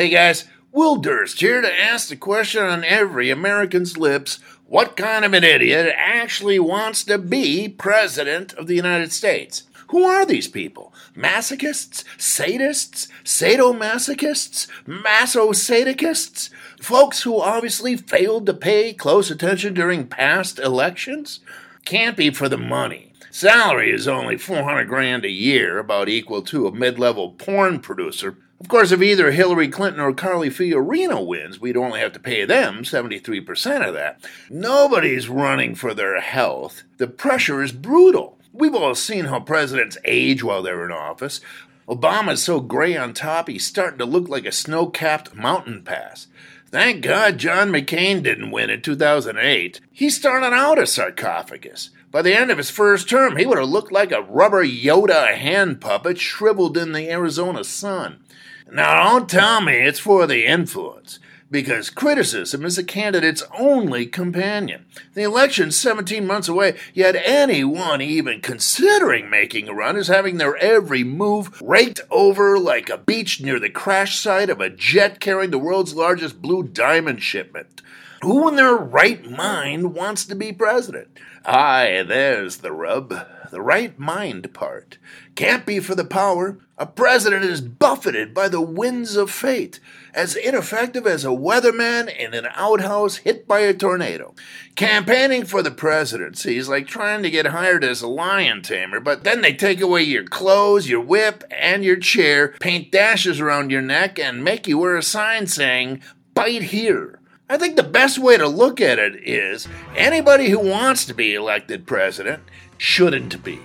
Hey 0.00 0.08
guys, 0.08 0.46
Will 0.72 0.96
Durst 0.96 1.42
here 1.42 1.60
to 1.60 1.78
ask 1.78 2.08
the 2.08 2.16
question 2.16 2.62
on 2.62 2.84
every 2.84 3.28
American's 3.28 3.98
lips 3.98 4.38
what 4.64 4.96
kind 4.96 5.26
of 5.26 5.34
an 5.34 5.44
idiot 5.44 5.94
actually 5.94 6.58
wants 6.58 7.04
to 7.04 7.18
be 7.18 7.68
President 7.68 8.54
of 8.54 8.66
the 8.66 8.74
United 8.74 9.12
States? 9.12 9.64
Who 9.88 10.04
are 10.04 10.24
these 10.24 10.48
people? 10.48 10.94
Masochists? 11.14 12.04
Sadists? 12.16 13.08
Sadomasochists? 13.24 14.68
Masosadists? 14.86 16.48
Folks 16.80 17.24
who 17.24 17.38
obviously 17.38 17.94
failed 17.98 18.46
to 18.46 18.54
pay 18.54 18.94
close 18.94 19.30
attention 19.30 19.74
during 19.74 20.06
past 20.06 20.58
elections? 20.58 21.40
Can't 21.84 22.16
be 22.16 22.30
for 22.30 22.48
the 22.48 22.56
money. 22.56 23.09
Salary 23.32 23.92
is 23.92 24.08
only 24.08 24.36
400 24.36 24.88
grand 24.88 25.24
a 25.24 25.30
year, 25.30 25.78
about 25.78 26.08
equal 26.08 26.42
to 26.42 26.66
a 26.66 26.72
mid 26.72 26.98
level 26.98 27.30
porn 27.30 27.78
producer. 27.78 28.36
Of 28.60 28.66
course, 28.66 28.90
if 28.90 29.00
either 29.00 29.30
Hillary 29.30 29.68
Clinton 29.68 30.00
or 30.02 30.12
Carly 30.12 30.50
Fiorina 30.50 31.24
wins, 31.24 31.60
we'd 31.60 31.76
only 31.76 32.00
have 32.00 32.12
to 32.14 32.20
pay 32.20 32.44
them 32.44 32.82
73% 32.82 33.86
of 33.86 33.94
that. 33.94 34.20
Nobody's 34.50 35.28
running 35.28 35.76
for 35.76 35.94
their 35.94 36.20
health. 36.20 36.82
The 36.98 37.06
pressure 37.06 37.62
is 37.62 37.70
brutal. 37.72 38.36
We've 38.52 38.74
all 38.74 38.96
seen 38.96 39.26
how 39.26 39.40
presidents 39.40 39.96
age 40.04 40.42
while 40.42 40.62
they're 40.62 40.84
in 40.84 40.90
office. 40.90 41.40
Obama's 41.88 42.42
so 42.42 42.60
gray 42.60 42.96
on 42.96 43.14
top, 43.14 43.48
he's 43.48 43.66
starting 43.66 43.98
to 43.98 44.04
look 44.04 44.28
like 44.28 44.44
a 44.44 44.52
snow 44.52 44.88
capped 44.88 45.34
mountain 45.34 45.82
pass. 45.82 46.26
Thank 46.66 47.02
God 47.02 47.38
John 47.38 47.70
McCain 47.70 48.22
didn't 48.22 48.50
win 48.50 48.70
in 48.70 48.82
2008. 48.82 49.80
He 49.90 50.10
started 50.10 50.52
out 50.52 50.78
a 50.78 50.86
sarcophagus. 50.86 51.90
By 52.10 52.22
the 52.22 52.36
end 52.36 52.50
of 52.50 52.58
his 52.58 52.70
first 52.70 53.08
term, 53.08 53.36
he 53.36 53.46
would 53.46 53.58
have 53.58 53.68
looked 53.68 53.92
like 53.92 54.10
a 54.10 54.22
rubber 54.22 54.64
Yoda 54.64 55.32
hand 55.36 55.80
puppet 55.80 56.18
shriveled 56.18 56.76
in 56.76 56.90
the 56.90 57.08
Arizona 57.08 57.62
sun. 57.62 58.24
Now, 58.68 59.10
don't 59.10 59.30
tell 59.30 59.60
me 59.60 59.74
it's 59.74 60.00
for 60.00 60.26
the 60.26 60.44
influence, 60.44 61.20
because 61.52 61.88
criticism 61.88 62.64
is 62.64 62.76
a 62.78 62.82
candidate's 62.82 63.44
only 63.56 64.06
companion. 64.06 64.86
The 65.14 65.22
election's 65.22 65.76
17 65.76 66.26
months 66.26 66.48
away, 66.48 66.76
yet 66.94 67.14
anyone 67.14 68.00
even 68.00 68.40
considering 68.40 69.30
making 69.30 69.68
a 69.68 69.74
run 69.74 69.96
is 69.96 70.08
having 70.08 70.38
their 70.38 70.56
every 70.56 71.04
move 71.04 71.62
raked 71.62 72.00
over 72.10 72.58
like 72.58 72.88
a 72.88 72.98
beach 72.98 73.40
near 73.40 73.60
the 73.60 73.70
crash 73.70 74.18
site 74.18 74.50
of 74.50 74.60
a 74.60 74.68
jet 74.68 75.20
carrying 75.20 75.52
the 75.52 75.58
world's 75.58 75.94
largest 75.94 76.42
blue 76.42 76.64
diamond 76.64 77.22
shipment. 77.22 77.82
Who 78.22 78.48
in 78.48 78.56
their 78.56 78.76
right 78.76 79.24
mind 79.30 79.94
wants 79.94 80.26
to 80.26 80.34
be 80.34 80.52
president? 80.52 81.18
Aye, 81.46 82.04
there's 82.06 82.58
the 82.58 82.70
rub. 82.70 83.14
The 83.50 83.62
right 83.62 83.98
mind 83.98 84.52
part. 84.52 84.98
Can't 85.34 85.64
be 85.64 85.80
for 85.80 85.94
the 85.94 86.04
power. 86.04 86.58
A 86.76 86.84
president 86.86 87.44
is 87.44 87.62
buffeted 87.62 88.34
by 88.34 88.48
the 88.48 88.60
winds 88.60 89.16
of 89.16 89.30
fate, 89.30 89.80
as 90.14 90.36
ineffective 90.36 91.06
as 91.06 91.24
a 91.24 91.28
weatherman 91.28 92.14
in 92.14 92.34
an 92.34 92.46
outhouse 92.54 93.16
hit 93.16 93.48
by 93.48 93.60
a 93.60 93.72
tornado. 93.72 94.34
Campaigning 94.76 95.46
for 95.46 95.62
the 95.62 95.70
presidency 95.70 96.58
is 96.58 96.68
like 96.68 96.86
trying 96.86 97.22
to 97.22 97.30
get 97.30 97.46
hired 97.46 97.84
as 97.84 98.02
a 98.02 98.08
lion 98.08 98.62
tamer, 98.62 99.00
but 99.00 99.24
then 99.24 99.40
they 99.40 99.54
take 99.54 99.80
away 99.80 100.02
your 100.02 100.24
clothes, 100.24 100.88
your 100.88 101.00
whip, 101.00 101.42
and 101.50 101.84
your 101.84 101.96
chair, 101.96 102.48
paint 102.60 102.92
dashes 102.92 103.40
around 103.40 103.70
your 103.70 103.82
neck, 103.82 104.18
and 104.18 104.44
make 104.44 104.66
you 104.68 104.78
wear 104.78 104.96
a 104.96 105.02
sign 105.02 105.46
saying, 105.46 106.02
Bite 106.34 106.64
here. 106.64 107.19
I 107.52 107.58
think 107.58 107.74
the 107.74 107.82
best 107.82 108.16
way 108.16 108.36
to 108.36 108.46
look 108.46 108.80
at 108.80 109.00
it 109.00 109.28
is 109.28 109.66
anybody 109.96 110.50
who 110.50 110.60
wants 110.60 111.04
to 111.06 111.14
be 111.14 111.34
elected 111.34 111.84
president 111.84 112.44
shouldn't 112.78 113.42
be. 113.42 113.58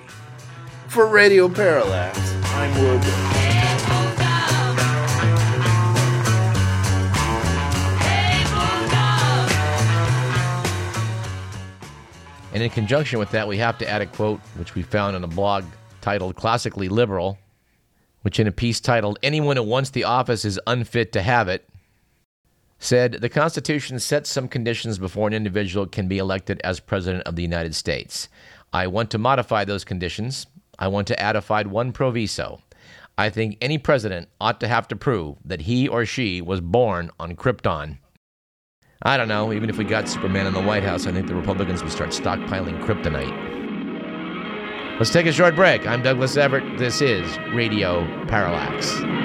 For 0.88 1.06
Radio 1.06 1.48
Parallax, 1.48 2.17
I'm 2.45 2.74
Will 2.82 3.00
And 12.52 12.63
in 12.63 12.71
conjunction 12.71 13.19
with 13.19 13.30
that, 13.30 13.48
we 13.48 13.60
have 13.60 13.78
to 13.78 13.88
add 13.88 14.02
a 14.02 14.08
quote 14.08 14.39
which 14.58 14.74
we 14.74 14.82
found 14.82 15.15
on 15.15 15.24
a 15.24 15.28
blog 15.28 15.63
titled 16.02 16.36
Classically 16.36 16.89
Liberal, 16.89 17.38
which 18.24 18.39
in 18.39 18.48
a 18.48 18.52
piece 18.52 18.80
titled 18.80 19.19
Anyone 19.21 19.58
Who 19.58 19.63
Wants 19.63 19.91
the 19.91 20.06
Office 20.06 20.43
is 20.43 20.60
Unfit 20.65 21.12
to 21.12 21.21
Have 21.21 21.50
It, 21.50 21.69
said 22.80 23.14
the 23.14 23.30
Constitution 23.30 24.00
sets 24.00 24.30
some 24.30 24.48
conditions 24.48 24.98
before 24.98 25.28
an 25.28 25.34
individual 25.34 25.86
can 25.86 26.08
be 26.08 26.18
elected 26.18 26.62
as 26.64 26.80
President 26.80 27.24
of 27.24 27.36
the 27.36 27.42
United 27.42 27.76
States. 27.76 28.30
I 28.74 28.88
want 28.88 29.12
to 29.12 29.18
modify 29.18 29.66
those 29.66 29.84
conditions. 29.84 30.48
I 30.78 30.90
want 30.90 31.08
to 31.08 31.20
add 31.20 31.36
one 31.68 31.94
proviso. 31.94 32.62
I 33.18 33.30
think 33.30 33.58
any 33.62 33.78
president 33.78 34.28
ought 34.42 34.60
to 34.60 34.68
have 34.68 34.88
to 34.90 34.96
prove 34.96 35.38
that 35.46 35.62
he 35.62 35.88
or 35.88 36.06
she 36.06 36.42
was 36.42 36.60
born 36.60 37.12
on 37.20 37.36
Krypton. 37.36 37.98
I 39.04 39.18
don't 39.18 39.28
know, 39.28 39.54
even 39.54 39.70
if 39.70 39.78
we 39.78 39.86
got 39.86 40.10
Superman 40.10 40.48
in 40.48 40.54
the 40.54 40.62
White 40.62 40.84
House, 40.84 41.06
I 41.06 41.12
think 41.12 41.28
the 41.28 41.36
Republicans 41.36 41.84
would 41.84 41.92
start 41.92 42.10
stockpiling 42.10 42.84
kryptonite. 42.84 43.54
Let's 44.98 45.12
take 45.12 45.26
a 45.28 45.32
short 45.32 45.56
break. 45.56 45.86
I'm 45.86 46.02
Douglas 46.02 46.38
Everett. 46.38 46.78
This 46.78 47.02
is 47.02 47.38
Radio 47.54 48.06
Parallax. 48.28 49.25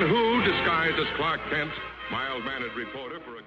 and 0.00 0.08
who, 0.08 0.42
disguised 0.42 0.98
as 0.98 1.06
Clark 1.16 1.40
Kent, 1.50 1.70
mild-mannered 2.10 2.74
reporter 2.74 3.20
for 3.24 3.36
a. 3.36 3.40